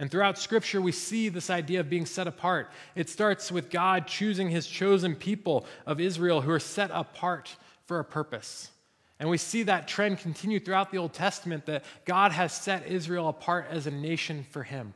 And 0.00 0.10
throughout 0.10 0.38
Scripture, 0.38 0.80
we 0.80 0.92
see 0.92 1.28
this 1.28 1.50
idea 1.50 1.80
of 1.80 1.90
being 1.90 2.06
set 2.06 2.26
apart. 2.26 2.70
It 2.94 3.10
starts 3.10 3.50
with 3.50 3.68
God 3.68 4.06
choosing 4.06 4.48
his 4.48 4.66
chosen 4.66 5.16
people 5.16 5.66
of 5.86 6.00
Israel 6.00 6.40
who 6.40 6.52
are 6.52 6.60
set 6.60 6.90
apart 6.92 7.56
for 7.86 7.98
a 7.98 8.04
purpose. 8.04 8.70
And 9.18 9.28
we 9.28 9.38
see 9.38 9.64
that 9.64 9.88
trend 9.88 10.18
continue 10.18 10.60
throughout 10.60 10.92
the 10.92 10.98
Old 10.98 11.12
Testament 11.12 11.66
that 11.66 11.84
God 12.04 12.32
has 12.32 12.52
set 12.52 12.86
Israel 12.86 13.28
apart 13.28 13.66
as 13.70 13.86
a 13.86 13.90
nation 13.90 14.46
for 14.50 14.62
him. 14.62 14.94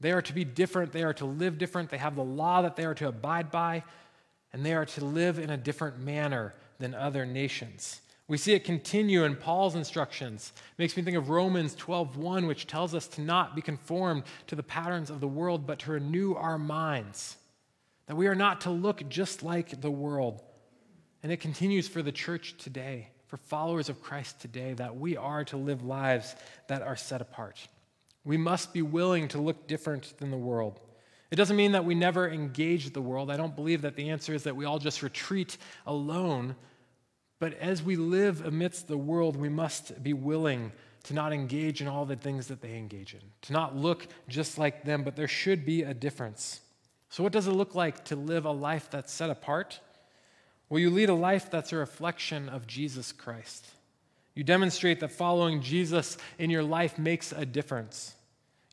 They 0.00 0.12
are 0.12 0.22
to 0.22 0.32
be 0.32 0.44
different. 0.44 0.92
They 0.92 1.02
are 1.02 1.14
to 1.14 1.24
live 1.24 1.58
different. 1.58 1.90
They 1.90 1.98
have 1.98 2.16
the 2.16 2.24
law 2.24 2.62
that 2.62 2.76
they 2.76 2.84
are 2.84 2.94
to 2.94 3.08
abide 3.08 3.50
by, 3.50 3.82
and 4.52 4.64
they 4.64 4.74
are 4.74 4.86
to 4.86 5.04
live 5.04 5.38
in 5.38 5.50
a 5.50 5.56
different 5.56 5.98
manner 5.98 6.54
than 6.78 6.94
other 6.94 7.24
nations. 7.24 8.00
We 8.28 8.38
see 8.38 8.54
it 8.54 8.64
continue 8.64 9.22
in 9.22 9.36
Paul's 9.36 9.76
instructions. 9.76 10.52
It 10.56 10.78
makes 10.78 10.96
me 10.96 11.02
think 11.04 11.16
of 11.16 11.28
Romans 11.28 11.76
12:1, 11.76 12.46
which 12.46 12.66
tells 12.66 12.94
us 12.94 13.06
to 13.08 13.20
not 13.20 13.54
be 13.54 13.62
conformed 13.62 14.24
to 14.48 14.56
the 14.56 14.64
patterns 14.64 15.10
of 15.10 15.20
the 15.20 15.28
world, 15.28 15.66
but 15.66 15.78
to 15.80 15.92
renew 15.92 16.34
our 16.34 16.58
minds. 16.58 17.36
That 18.06 18.16
we 18.16 18.26
are 18.26 18.34
not 18.34 18.62
to 18.62 18.70
look 18.70 19.08
just 19.08 19.42
like 19.42 19.80
the 19.80 19.90
world. 19.90 20.42
And 21.22 21.32
it 21.32 21.40
continues 21.40 21.88
for 21.88 22.02
the 22.02 22.12
church 22.12 22.56
today, 22.58 23.10
for 23.26 23.36
followers 23.36 23.88
of 23.88 24.02
Christ 24.02 24.40
today, 24.40 24.74
that 24.74 24.96
we 24.96 25.16
are 25.16 25.44
to 25.44 25.56
live 25.56 25.84
lives 25.84 26.34
that 26.68 26.82
are 26.82 26.96
set 26.96 27.20
apart. 27.20 27.68
We 28.26 28.36
must 28.36 28.74
be 28.74 28.82
willing 28.82 29.28
to 29.28 29.40
look 29.40 29.66
different 29.68 30.18
than 30.18 30.30
the 30.30 30.36
world. 30.36 30.80
It 31.30 31.36
doesn't 31.36 31.56
mean 31.56 31.72
that 31.72 31.84
we 31.84 31.94
never 31.94 32.28
engage 32.28 32.92
the 32.92 33.00
world. 33.00 33.30
I 33.30 33.36
don't 33.36 33.54
believe 33.54 33.82
that 33.82 33.96
the 33.96 34.10
answer 34.10 34.34
is 34.34 34.42
that 34.42 34.56
we 34.56 34.64
all 34.64 34.78
just 34.78 35.02
retreat 35.02 35.56
alone. 35.86 36.56
But 37.38 37.54
as 37.54 37.82
we 37.82 37.96
live 37.96 38.44
amidst 38.44 38.88
the 38.88 38.98
world, 38.98 39.36
we 39.36 39.48
must 39.48 40.02
be 40.02 40.12
willing 40.12 40.72
to 41.04 41.14
not 41.14 41.32
engage 41.32 41.80
in 41.80 41.86
all 41.86 42.04
the 42.04 42.16
things 42.16 42.48
that 42.48 42.60
they 42.60 42.76
engage 42.76 43.14
in, 43.14 43.20
to 43.42 43.52
not 43.52 43.76
look 43.76 44.08
just 44.26 44.58
like 44.58 44.84
them, 44.84 45.04
but 45.04 45.14
there 45.14 45.28
should 45.28 45.64
be 45.64 45.82
a 45.82 45.94
difference. 45.94 46.60
So, 47.10 47.22
what 47.22 47.32
does 47.32 47.46
it 47.46 47.52
look 47.52 47.76
like 47.76 48.04
to 48.06 48.16
live 48.16 48.44
a 48.44 48.50
life 48.50 48.90
that's 48.90 49.12
set 49.12 49.30
apart? 49.30 49.78
Well, 50.68 50.80
you 50.80 50.90
lead 50.90 51.10
a 51.10 51.14
life 51.14 51.48
that's 51.48 51.72
a 51.72 51.76
reflection 51.76 52.48
of 52.48 52.66
Jesus 52.66 53.12
Christ. 53.12 53.66
You 54.34 54.42
demonstrate 54.42 54.98
that 55.00 55.12
following 55.12 55.62
Jesus 55.62 56.18
in 56.38 56.50
your 56.50 56.64
life 56.64 56.98
makes 56.98 57.30
a 57.30 57.46
difference. 57.46 58.15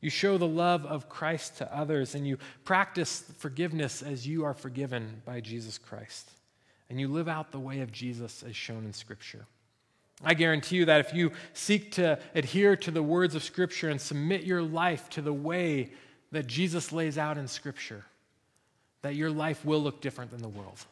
You 0.04 0.10
show 0.10 0.36
the 0.36 0.46
love 0.46 0.84
of 0.84 1.08
Christ 1.08 1.56
to 1.56 1.74
others, 1.74 2.14
and 2.14 2.26
you 2.26 2.36
practice 2.66 3.24
forgiveness 3.38 4.02
as 4.02 4.28
you 4.28 4.44
are 4.44 4.52
forgiven 4.52 5.22
by 5.24 5.40
Jesus 5.40 5.78
Christ. 5.78 6.30
And 6.90 7.00
you 7.00 7.08
live 7.08 7.26
out 7.26 7.52
the 7.52 7.58
way 7.58 7.80
of 7.80 7.90
Jesus 7.90 8.42
as 8.42 8.54
shown 8.54 8.84
in 8.84 8.92
Scripture. 8.92 9.46
I 10.22 10.34
guarantee 10.34 10.76
you 10.76 10.84
that 10.84 11.00
if 11.00 11.14
you 11.14 11.32
seek 11.54 11.92
to 11.92 12.18
adhere 12.34 12.76
to 12.76 12.90
the 12.90 13.02
words 13.02 13.34
of 13.34 13.42
Scripture 13.42 13.88
and 13.88 13.98
submit 13.98 14.42
your 14.42 14.60
life 14.60 15.08
to 15.08 15.22
the 15.22 15.32
way 15.32 15.92
that 16.32 16.46
Jesus 16.46 16.92
lays 16.92 17.16
out 17.16 17.38
in 17.38 17.48
Scripture, 17.48 18.04
that 19.00 19.14
your 19.14 19.30
life 19.30 19.64
will 19.64 19.80
look 19.80 20.02
different 20.02 20.30
than 20.32 20.42
the 20.42 20.48
world. 20.48 20.84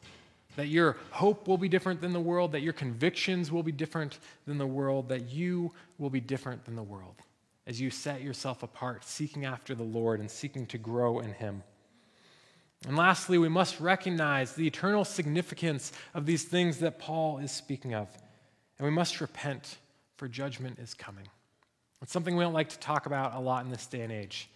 That 0.57 0.68
your 0.68 0.96
hope 1.11 1.46
will 1.46 1.59
be 1.59 1.68
different 1.68 2.01
than 2.01 2.14
the 2.14 2.20
world, 2.20 2.53
that 2.53 2.62
your 2.62 2.72
convictions 2.72 3.53
will 3.53 3.62
be 3.62 3.72
different 3.72 4.20
than 4.46 4.57
the 4.57 4.66
world, 4.66 5.11
that 5.11 5.29
you 5.29 5.70
will 5.98 6.09
be 6.09 6.20
different 6.20 6.64
than 6.64 6.77
the 6.77 6.83
world 6.83 7.16
as 7.66 7.81
you 7.81 7.90
set 7.90 8.22
yourself 8.22 8.62
apart, 8.62 9.05
seeking 9.05 9.44
after 9.44 9.75
the 9.75 9.83
Lord 9.83 10.20
and 10.20 10.31
seeking 10.31 10.66
to 10.66 10.79
grow 10.79 11.20
in 11.20 11.33
Him. 11.33 11.62
And 12.87 12.96
lastly, 12.96 13.38
we 13.38 13.48
must 13.48 13.79
recognize 13.79 14.55
the 14.55 14.66
eternal 14.66 15.05
significance 15.05 15.92
of 16.14 16.27
these 16.27 16.44
things 16.44 16.79
that 16.79 16.98
Paul 16.98 17.38
is 17.38 17.53
speaking 17.53 17.94
of. 17.94 18.09
And 18.79 18.85
we 18.85 18.92
must 18.92 19.20
repent, 19.20 19.79
for 20.16 20.27
judgment 20.27 20.81
is 20.81 20.92
coming. 20.92 21.29
It's 22.03 22.12
something 22.12 22.37
we 22.37 22.42
don't 22.42 22.53
like 22.53 22.70
to 22.70 22.79
talk 22.81 23.07
about 23.07 23.35
a 23.35 23.38
lot 23.38 23.64
in 23.64 23.70
this 23.70 23.87
day 23.87 24.01
and 24.01 24.11
age. 24.11 24.48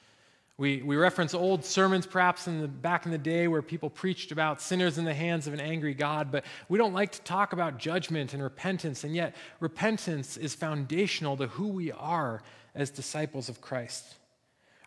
We, 0.59 0.83
we 0.83 0.97
reference 0.97 1.35
old 1.35 1.64
sermons, 1.64 2.07
perhaps 2.07 2.49
in 2.49 2.62
the, 2.62 2.66
back 2.66 3.05
in 3.05 3.12
the 3.12 3.19
day, 3.19 3.47
where 3.47 3.61
people 3.61 3.90
preached 3.90 4.33
about 4.33 4.61
sinners 4.61 4.97
in 4.97 5.05
the 5.05 5.14
hands 5.14 5.47
of 5.47 5.53
an 5.53 5.61
angry 5.61 5.92
God, 5.92 6.33
but 6.33 6.45
we 6.69 6.79
don't 6.79 6.95
like 6.95 7.12
to 7.12 7.21
talk 7.21 7.53
about 7.53 7.79
judgment 7.79 8.33
and 8.33 8.42
repentance. 8.42 9.05
And 9.05 9.14
yet, 9.14 9.37
repentance 9.61 10.38
is 10.38 10.55
foundational 10.55 11.37
to 11.37 11.47
who 11.49 11.69
we 11.69 11.92
are 11.92 12.42
as 12.77 12.91
disciples 12.91 13.49
of 13.49 13.61
Christ. 13.61 14.15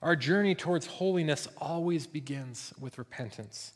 Our 0.02 0.16
journey 0.16 0.56
towards 0.56 0.86
holiness 0.86 1.48
always 1.58 2.08
begins 2.08 2.74
with 2.80 2.98
repentance. 2.98 3.74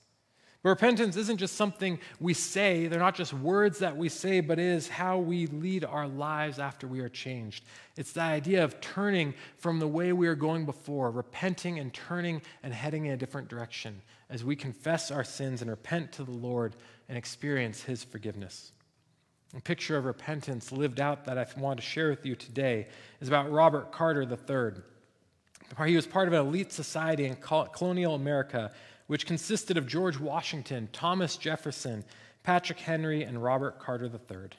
But 0.61 0.69
repentance 0.69 1.17
isn't 1.17 1.39
just 1.39 1.57
something 1.57 1.99
we 2.21 2.33
say, 2.33 2.87
they're 2.87 2.97
not 2.97 3.15
just 3.15 3.33
words 3.33 3.79
that 3.79 3.97
we 3.97 4.07
say, 4.07 4.39
but 4.39 4.59
it 4.59 4.65
is 4.65 4.87
how 4.87 5.17
we 5.17 5.47
lead 5.47 5.83
our 5.83 6.07
lives 6.07 6.57
after 6.57 6.87
we 6.87 7.01
are 7.01 7.09
changed. 7.09 7.65
It's 7.97 8.13
the 8.13 8.21
idea 8.21 8.63
of 8.63 8.79
turning 8.79 9.33
from 9.57 9.79
the 9.79 9.87
way 9.89 10.13
we 10.13 10.27
are 10.27 10.35
going 10.35 10.65
before, 10.65 11.11
repenting 11.11 11.79
and 11.79 11.93
turning 11.93 12.41
and 12.63 12.73
heading 12.73 13.07
in 13.07 13.11
a 13.11 13.17
different 13.17 13.49
direction 13.49 14.01
as 14.29 14.45
we 14.45 14.55
confess 14.55 15.11
our 15.11 15.25
sins 15.25 15.61
and 15.61 15.69
repent 15.69 16.13
to 16.13 16.23
the 16.23 16.31
Lord 16.31 16.77
and 17.09 17.17
experience 17.17 17.83
His 17.83 18.05
forgiveness. 18.05 18.72
A 19.55 19.61
picture 19.61 19.97
of 19.97 20.05
repentance 20.05 20.71
lived 20.71 20.99
out 20.99 21.25
that 21.25 21.37
I 21.37 21.45
want 21.57 21.79
to 21.79 21.85
share 21.85 22.09
with 22.09 22.25
you 22.25 22.35
today 22.35 22.87
is 23.21 23.27
about 23.27 23.51
Robert 23.51 23.91
Carter 23.91 24.23
III. 24.23 24.81
He 25.87 25.95
was 25.95 26.07
part 26.07 26.27
of 26.27 26.33
an 26.33 26.39
elite 26.39 26.71
society 26.71 27.25
in 27.25 27.35
colonial 27.35 28.15
America, 28.15 28.71
which 29.07 29.27
consisted 29.27 29.77
of 29.77 29.87
George 29.87 30.19
Washington, 30.19 30.89
Thomas 30.91 31.37
Jefferson, 31.37 32.03
Patrick 32.43 32.79
Henry 32.79 33.23
and 33.23 33.43
Robert 33.43 33.79
Carter 33.79 34.05
III. 34.05 34.49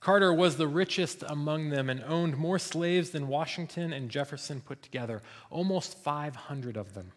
Carter 0.00 0.32
was 0.32 0.56
the 0.56 0.66
richest 0.66 1.22
among 1.28 1.68
them 1.68 1.90
and 1.90 2.02
owned 2.04 2.38
more 2.38 2.58
slaves 2.58 3.10
than 3.10 3.28
Washington 3.28 3.92
and 3.92 4.10
Jefferson 4.10 4.62
put 4.62 4.82
together, 4.82 5.20
almost 5.50 5.98
500 5.98 6.78
of 6.78 6.94
them. 6.94 7.12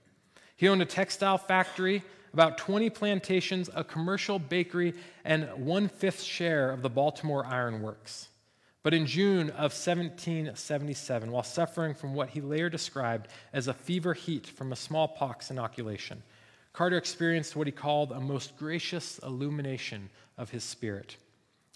He 0.57 0.67
owned 0.67 0.81
a 0.81 0.85
textile 0.85 1.37
factory, 1.37 2.03
about 2.33 2.57
20 2.57 2.89
plantations, 2.89 3.69
a 3.75 3.83
commercial 3.83 4.39
bakery, 4.39 4.95
and 5.23 5.47
one 5.65 5.87
fifth 5.87 6.21
share 6.21 6.71
of 6.71 6.81
the 6.81 6.89
Baltimore 6.89 7.45
Iron 7.45 7.81
Works. 7.81 8.29
But 8.81 8.93
in 8.93 9.05
June 9.05 9.49
of 9.51 9.71
1777, 9.71 11.31
while 11.31 11.43
suffering 11.43 11.93
from 11.93 12.13
what 12.13 12.29
he 12.29 12.41
later 12.41 12.69
described 12.69 13.29
as 13.53 13.67
a 13.67 13.73
fever 13.73 14.13
heat 14.13 14.47
from 14.47 14.73
a 14.73 14.75
smallpox 14.75 15.51
inoculation, 15.51 16.21
Carter 16.73 16.97
experienced 16.97 17.55
what 17.55 17.67
he 17.67 17.71
called 17.71 18.11
a 18.11 18.19
most 18.19 18.57
gracious 18.57 19.19
illumination 19.19 20.09
of 20.37 20.49
his 20.49 20.63
spirit. 20.63 21.15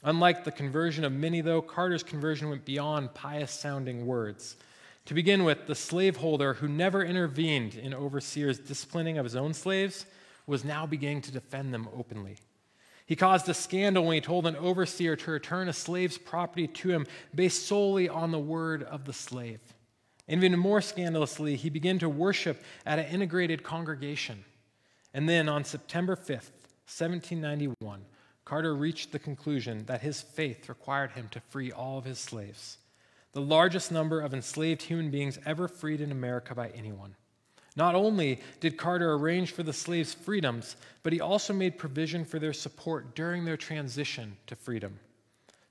Unlike 0.03 0.43
the 0.43 0.51
conversion 0.51 1.03
of 1.03 1.13
many, 1.13 1.39
though, 1.41 1.61
Carter's 1.61 2.03
conversion 2.03 2.49
went 2.49 2.65
beyond 2.65 3.13
pious 3.13 3.51
sounding 3.51 4.05
words. 4.05 4.57
To 5.05 5.13
begin 5.13 5.43
with, 5.43 5.67
the 5.67 5.75
slaveholder 5.75 6.55
who 6.55 6.67
never 6.67 7.03
intervened 7.03 7.75
in 7.75 7.93
overseer's 7.93 8.59
disciplining 8.59 9.17
of 9.17 9.23
his 9.23 9.35
own 9.35 9.53
slaves 9.53 10.05
was 10.47 10.65
now 10.65 10.85
beginning 10.85 11.21
to 11.21 11.31
defend 11.31 11.73
them 11.73 11.87
openly. 11.95 12.37
He 13.05 13.15
caused 13.15 13.47
a 13.47 13.53
scandal 13.53 14.05
when 14.05 14.15
he 14.15 14.21
told 14.21 14.47
an 14.47 14.55
overseer 14.55 15.15
to 15.15 15.31
return 15.31 15.69
a 15.69 15.73
slave's 15.73 16.17
property 16.17 16.67
to 16.67 16.89
him 16.89 17.05
based 17.33 17.67
solely 17.67 18.09
on 18.09 18.31
the 18.31 18.39
word 18.39 18.83
of 18.83 19.05
the 19.05 19.13
slave. 19.13 19.59
And 20.27 20.43
even 20.43 20.59
more 20.59 20.81
scandalously, 20.81 21.55
he 21.55 21.69
began 21.69 21.99
to 21.99 22.09
worship 22.09 22.63
at 22.85 22.99
an 22.99 23.05
integrated 23.05 23.63
congregation. 23.63 24.43
And 25.13 25.27
then 25.27 25.47
on 25.47 25.63
September 25.63 26.15
5th, 26.15 26.51
1791, 26.89 28.01
Carter 28.43 28.75
reached 28.75 29.11
the 29.11 29.19
conclusion 29.19 29.85
that 29.85 30.01
his 30.01 30.21
faith 30.21 30.67
required 30.67 31.11
him 31.11 31.29
to 31.31 31.39
free 31.39 31.71
all 31.71 31.97
of 31.97 32.05
his 32.05 32.19
slaves, 32.19 32.77
the 33.31 33.41
largest 33.41 33.91
number 33.91 34.19
of 34.19 34.33
enslaved 34.33 34.81
human 34.81 35.11
beings 35.11 35.39
ever 35.45 35.67
freed 35.67 36.01
in 36.01 36.11
America 36.11 36.53
by 36.55 36.69
anyone. 36.69 37.15
Not 37.77 37.93
only 37.93 38.41
did 38.59 38.75
Carter 38.75 39.13
arrange 39.13 39.51
for 39.51 39.61
the 39.61 39.71
slaves' 39.71 40.13
freedoms, 40.13 40.75
but 41.03 41.13
he 41.13 41.21
also 41.21 41.53
made 41.53 41.77
provision 41.77 42.25
for 42.25 42.39
their 42.39 42.51
support 42.51 43.15
during 43.15 43.45
their 43.45 43.55
transition 43.55 44.35
to 44.47 44.55
freedom. 44.55 44.99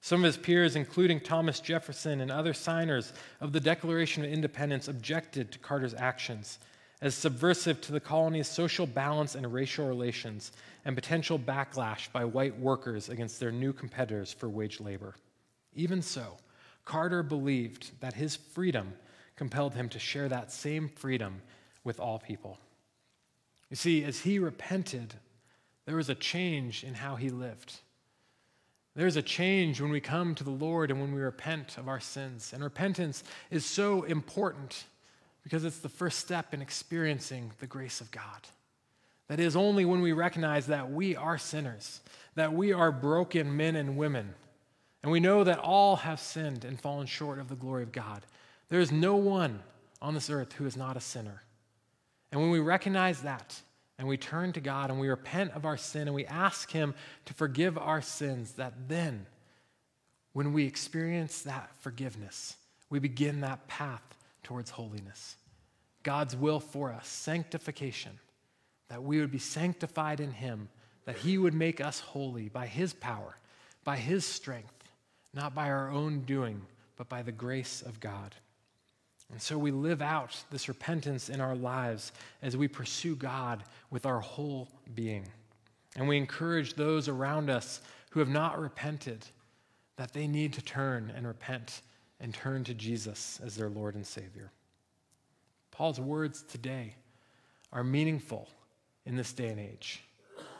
Some 0.00 0.20
of 0.20 0.26
his 0.26 0.36
peers, 0.36 0.76
including 0.76 1.18
Thomas 1.18 1.58
Jefferson 1.58 2.20
and 2.20 2.30
other 2.30 2.54
signers 2.54 3.12
of 3.40 3.52
the 3.52 3.58
Declaration 3.58 4.24
of 4.24 4.30
Independence, 4.30 4.86
objected 4.86 5.50
to 5.50 5.58
Carter's 5.58 5.94
actions 5.94 6.60
as 7.02 7.14
subversive 7.16 7.80
to 7.80 7.92
the 7.92 8.00
colony's 8.00 8.48
social 8.48 8.86
balance 8.86 9.34
and 9.34 9.52
racial 9.52 9.86
relations, 9.86 10.52
and 10.84 10.96
potential 10.96 11.38
backlash 11.38 12.10
by 12.12 12.24
white 12.24 12.58
workers 12.58 13.08
against 13.08 13.40
their 13.40 13.52
new 13.52 13.72
competitors 13.72 14.32
for 14.32 14.48
wage 14.48 14.80
labor. 14.80 15.14
Even 15.74 16.00
so, 16.00 16.36
Carter 16.84 17.22
believed 17.24 17.90
that 18.00 18.14
his 18.14 18.36
freedom 18.36 18.94
compelled 19.34 19.74
him 19.74 19.88
to 19.88 19.98
share 19.98 20.28
that 20.28 20.52
same 20.52 20.88
freedom 20.88 21.42
with 21.86 22.00
all 22.00 22.18
people. 22.18 22.58
You 23.70 23.76
see, 23.76 24.04
as 24.04 24.20
he 24.20 24.38
repented, 24.38 25.14
there 25.86 25.96
was 25.96 26.10
a 26.10 26.14
change 26.14 26.84
in 26.84 26.94
how 26.94 27.16
he 27.16 27.30
lived. 27.30 27.78
There's 28.94 29.16
a 29.16 29.22
change 29.22 29.80
when 29.80 29.90
we 29.90 30.00
come 30.00 30.34
to 30.34 30.44
the 30.44 30.50
Lord 30.50 30.90
and 30.90 31.00
when 31.00 31.12
we 31.12 31.20
repent 31.20 31.78
of 31.78 31.88
our 31.88 32.00
sins. 32.00 32.52
And 32.52 32.62
repentance 32.62 33.22
is 33.50 33.64
so 33.64 34.02
important 34.02 34.84
because 35.42 35.64
it's 35.64 35.78
the 35.78 35.88
first 35.88 36.18
step 36.18 36.52
in 36.52 36.60
experiencing 36.60 37.52
the 37.60 37.66
grace 37.66 38.00
of 38.00 38.10
God. 38.10 38.48
That 39.28 39.38
is 39.38 39.54
only 39.54 39.84
when 39.84 40.00
we 40.00 40.12
recognize 40.12 40.66
that 40.66 40.90
we 40.90 41.14
are 41.14 41.38
sinners, 41.38 42.00
that 42.36 42.52
we 42.52 42.72
are 42.72 42.90
broken 42.90 43.56
men 43.56 43.76
and 43.76 43.96
women, 43.96 44.34
and 45.02 45.12
we 45.12 45.20
know 45.20 45.44
that 45.44 45.58
all 45.58 45.96
have 45.96 46.18
sinned 46.18 46.64
and 46.64 46.80
fallen 46.80 47.06
short 47.06 47.38
of 47.38 47.48
the 47.48 47.54
glory 47.54 47.82
of 47.82 47.92
God. 47.92 48.22
There 48.70 48.80
is 48.80 48.90
no 48.90 49.16
one 49.16 49.62
on 50.00 50.14
this 50.14 50.30
earth 50.30 50.54
who 50.54 50.66
is 50.66 50.76
not 50.76 50.96
a 50.96 51.00
sinner. 51.00 51.42
And 52.32 52.40
when 52.40 52.50
we 52.50 52.60
recognize 52.60 53.22
that, 53.22 53.60
and 53.98 54.06
we 54.06 54.16
turn 54.16 54.52
to 54.52 54.60
God 54.60 54.90
and 54.90 55.00
we 55.00 55.08
repent 55.08 55.52
of 55.52 55.64
our 55.64 55.76
sin 55.76 56.02
and 56.02 56.14
we 56.14 56.26
ask 56.26 56.70
Him 56.70 56.94
to 57.24 57.34
forgive 57.34 57.78
our 57.78 58.02
sins, 58.02 58.52
that 58.52 58.88
then, 58.88 59.26
when 60.32 60.52
we 60.52 60.66
experience 60.66 61.42
that 61.42 61.70
forgiveness, 61.80 62.56
we 62.90 62.98
begin 62.98 63.40
that 63.40 63.66
path 63.68 64.02
towards 64.42 64.70
holiness. 64.70 65.36
God's 66.02 66.36
will 66.36 66.60
for 66.60 66.92
us, 66.92 67.08
sanctification, 67.08 68.12
that 68.88 69.02
we 69.02 69.18
would 69.18 69.32
be 69.32 69.38
sanctified 69.38 70.20
in 70.20 70.30
Him, 70.30 70.68
that 71.04 71.16
He 71.16 71.38
would 71.38 71.54
make 71.54 71.80
us 71.80 72.00
holy 72.00 72.48
by 72.48 72.66
His 72.66 72.92
power, 72.92 73.38
by 73.82 73.96
His 73.96 74.26
strength, 74.26 74.92
not 75.32 75.54
by 75.54 75.70
our 75.70 75.90
own 75.90 76.20
doing, 76.20 76.62
but 76.96 77.08
by 77.08 77.22
the 77.22 77.32
grace 77.32 77.82
of 77.82 77.98
God. 77.98 78.34
And 79.30 79.42
so 79.42 79.58
we 79.58 79.70
live 79.70 80.02
out 80.02 80.42
this 80.50 80.68
repentance 80.68 81.28
in 81.28 81.40
our 81.40 81.56
lives 81.56 82.12
as 82.42 82.56
we 82.56 82.68
pursue 82.68 83.16
God 83.16 83.64
with 83.90 84.06
our 84.06 84.20
whole 84.20 84.68
being. 84.94 85.26
And 85.96 86.06
we 86.06 86.16
encourage 86.16 86.74
those 86.74 87.08
around 87.08 87.50
us 87.50 87.80
who 88.10 88.20
have 88.20 88.28
not 88.28 88.60
repented 88.60 89.26
that 89.96 90.12
they 90.12 90.26
need 90.26 90.52
to 90.52 90.62
turn 90.62 91.12
and 91.16 91.26
repent 91.26 91.82
and 92.20 92.32
turn 92.32 92.64
to 92.64 92.74
Jesus 92.74 93.40
as 93.44 93.56
their 93.56 93.68
Lord 93.68 93.94
and 93.94 94.06
Savior. 94.06 94.52
Paul's 95.70 96.00
words 96.00 96.42
today 96.42 96.94
are 97.72 97.84
meaningful 97.84 98.48
in 99.04 99.16
this 99.16 99.32
day 99.32 99.48
and 99.48 99.60
age. 99.60 100.02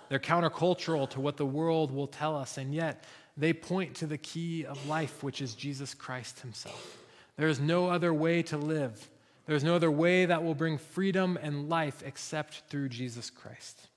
They're 0.09 0.19
countercultural 0.19 1.09
to 1.11 1.21
what 1.21 1.37
the 1.37 1.47
world 1.47 1.91
will 1.91 2.07
tell 2.07 2.37
us, 2.37 2.59
and 2.59 2.75
yet 2.75 3.05
they 3.37 3.53
point 3.53 3.95
to 3.97 4.07
the 4.07 4.19
key 4.19 4.65
of 4.65 4.87
life, 4.87 5.23
which 5.23 5.41
is 5.41 5.55
Jesus 5.55 5.95
Christ 5.95 6.41
Himself. 6.41 7.06
There 7.37 7.49
is 7.49 7.61
no 7.61 7.89
other 7.89 8.15
way 8.15 8.43
to 8.45 8.57
live. 8.57 9.11
There 9.47 9.57
is 9.57 9.65
no 9.65 9.77
other 9.77 9.91
way 9.91 10.27
that 10.27 10.43
will 10.43 10.55
bring 10.55 10.79
freedom 10.79 11.39
and 11.41 11.69
life 11.69 12.03
except 12.05 12.65
through 12.69 12.89
Jesus 12.89 13.31
Christ. 13.31 13.89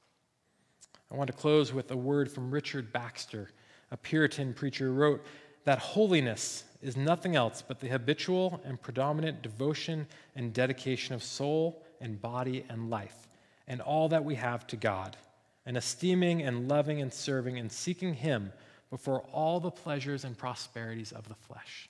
I 1.12 1.16
want 1.16 1.28
to 1.28 1.34
close 1.34 1.74
with 1.74 1.90
a 1.90 1.98
word 1.98 2.32
from 2.32 2.52
Richard 2.52 2.94
Baxter, 2.94 3.50
a 3.90 3.98
Puritan 3.98 4.54
preacher 4.54 4.88
who 4.88 4.94
wrote 4.94 5.26
that 5.64 5.80
holiness 5.80 6.66
is 6.82 6.96
nothing 6.96 7.36
else 7.36 7.64
but 7.68 7.80
the 7.80 7.88
habitual 7.88 8.62
and 8.64 8.82
predominant 8.82 9.42
devotion 9.42 10.08
and 10.36 10.54
dedication 10.54 11.16
of 11.16 11.24
soul 11.24 11.84
and 12.00 12.22
body 12.22 12.64
and 12.70 12.90
life, 12.90 13.28
and 13.68 13.82
all 13.82 14.08
that 14.10 14.24
we 14.24 14.36
have 14.36 14.68
to 14.68 14.76
God, 14.76 15.18
and 15.66 15.76
esteeming 15.76 16.44
and 16.44 16.70
loving 16.70 17.02
and 17.02 17.14
serving 17.14 17.58
and 17.58 17.72
seeking 17.72 18.14
Him 18.14 18.54
before 18.90 19.22
all 19.34 19.60
the 19.60 19.72
pleasures 19.72 20.24
and 20.24 20.38
prosperities 20.38 21.12
of 21.12 21.28
the 21.28 21.36
flesh. 21.36 21.90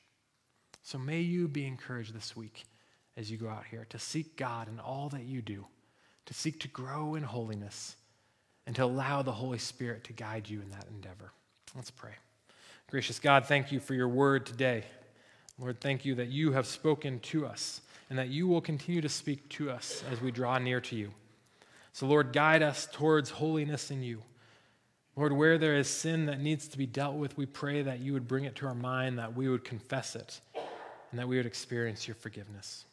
So 0.90 0.98
may 0.98 1.20
you 1.20 1.48
be 1.48 1.68
encouraged 1.68 2.16
this 2.16 2.36
week 2.36 2.66
as 3.16 3.30
you 3.30 3.38
go 3.38 3.48
out 3.48 3.66
here 3.70 3.86
to 3.92 4.00
seek 4.00 4.36
God 4.36 4.68
in 4.68 4.80
all 4.80 5.08
that 5.10 5.22
you 5.22 5.40
do, 5.40 5.68
to 6.26 6.34
seek 6.34 6.60
to 6.62 6.68
grow 6.68 7.14
in 7.14 7.22
holiness, 7.22 7.96
and 8.66 8.76
to 8.76 8.86
allow 8.86 9.22
the 9.22 9.34
Holy 9.34 9.60
Spirit 9.60 10.04
to 10.06 10.14
guide 10.14 10.50
you 10.50 10.64
in 10.64 10.72
that 10.72 10.88
endeavor. 10.90 11.32
Let's 11.76 11.92
pray. 11.92 12.14
Gracious 12.90 13.20
God, 13.20 13.46
thank 13.46 13.72
you 13.72 13.80
for 13.80 13.94
your 13.94 14.08
word 14.08 14.48
today. 14.48 14.84
Lord, 15.60 15.80
thank 15.80 16.06
you 16.06 16.16
that 16.16 16.30
you 16.30 16.54
have 16.54 16.66
spoken 16.66 17.20
to 17.20 17.46
us 17.46 17.82
and 18.10 18.18
that 18.18 18.30
you 18.30 18.48
will 18.48 18.60
continue 18.60 19.02
to 19.02 19.10
speak 19.10 19.48
to 19.50 19.70
us 19.70 20.04
as 20.12 20.20
we 20.22 20.32
draw 20.32 20.58
near 20.58 20.82
to 20.82 20.96
you. 20.96 21.12
So, 21.94 22.08
Lord, 22.08 22.34
guide 22.34 22.64
us 22.64 22.88
towards 22.92 23.30
holiness 23.30 23.92
in 23.92 24.02
you. 24.02 24.24
Lord, 25.16 25.34
where 25.34 25.58
there 25.58 25.76
is 25.76 25.90
sin 25.90 26.28
that 26.28 26.40
needs 26.40 26.68
to 26.70 26.78
be 26.78 26.86
dealt 26.86 27.16
with, 27.16 27.38
we 27.38 27.46
pray 27.46 27.82
that 27.82 28.00
you 28.00 28.14
would 28.14 28.28
bring 28.28 28.46
it 28.46 28.56
to 28.56 28.66
our 28.68 28.74
mind, 28.74 29.20
that 29.20 29.36
we 29.36 29.50
would 29.50 29.66
confess 29.66 30.16
it, 30.16 30.40
and 31.12 31.20
that 31.20 31.28
we 31.28 31.38
would 31.38 31.46
experience 31.46 32.08
your 32.08 32.16
forgiveness. 32.16 32.86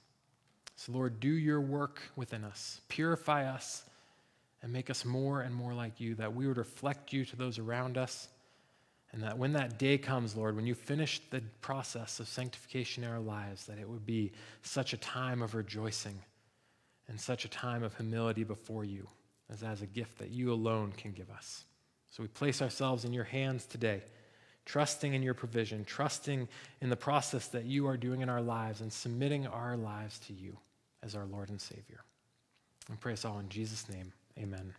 So, 0.76 0.92
Lord, 0.92 1.20
do 1.20 1.28
your 1.28 1.60
work 1.60 2.02
within 2.16 2.44
us, 2.44 2.80
purify 2.88 3.48
us, 3.48 3.84
and 4.62 4.72
make 4.72 4.90
us 4.90 5.04
more 5.04 5.42
and 5.42 5.54
more 5.54 5.74
like 5.74 6.00
you, 6.00 6.14
that 6.16 6.34
we 6.34 6.46
would 6.46 6.56
reflect 6.56 7.12
you 7.12 7.24
to 7.24 7.36
those 7.36 7.58
around 7.58 7.96
us 7.96 8.28
and 9.12 9.22
that 9.22 9.38
when 9.38 9.54
that 9.54 9.78
day 9.78 9.96
comes, 9.96 10.36
Lord, 10.36 10.56
when 10.56 10.66
you 10.66 10.74
finish 10.74 11.22
the 11.30 11.40
process 11.60 12.20
of 12.20 12.28
sanctification 12.28 13.02
in 13.02 13.10
our 13.10 13.18
lives, 13.18 13.64
that 13.66 13.78
it 13.78 13.88
would 13.88 14.04
be 14.04 14.32
such 14.62 14.92
a 14.92 14.98
time 14.98 15.40
of 15.40 15.54
rejoicing 15.54 16.18
and 17.08 17.18
such 17.18 17.44
a 17.44 17.48
time 17.48 17.82
of 17.82 17.96
humility 17.96 18.44
before 18.44 18.84
you 18.84 19.08
as 19.50 19.62
as 19.62 19.80
a 19.80 19.86
gift 19.86 20.18
that 20.18 20.30
you 20.30 20.52
alone 20.52 20.92
can 20.96 21.12
give 21.12 21.30
us. 21.30 21.64
So 22.10 22.22
we 22.22 22.28
place 22.28 22.60
ourselves 22.60 23.04
in 23.04 23.12
your 23.12 23.24
hands 23.24 23.64
today, 23.64 24.02
trusting 24.66 25.14
in 25.14 25.22
your 25.22 25.32
provision, 25.32 25.84
trusting 25.84 26.46
in 26.82 26.90
the 26.90 26.96
process 26.96 27.48
that 27.48 27.64
you 27.64 27.86
are 27.86 27.96
doing 27.96 28.20
in 28.20 28.28
our 28.28 28.42
lives, 28.42 28.82
and 28.82 28.92
submitting 28.92 29.46
our 29.46 29.76
lives 29.76 30.18
to 30.18 30.34
you 30.34 30.58
as 31.02 31.14
our 31.14 31.24
Lord 31.24 31.48
and 31.48 31.60
Savior. 31.60 32.02
And 32.90 33.00
pray 33.00 33.14
us 33.14 33.24
all 33.24 33.38
in 33.38 33.48
Jesus' 33.48 33.88
name. 33.88 34.12
Amen. 34.38 34.74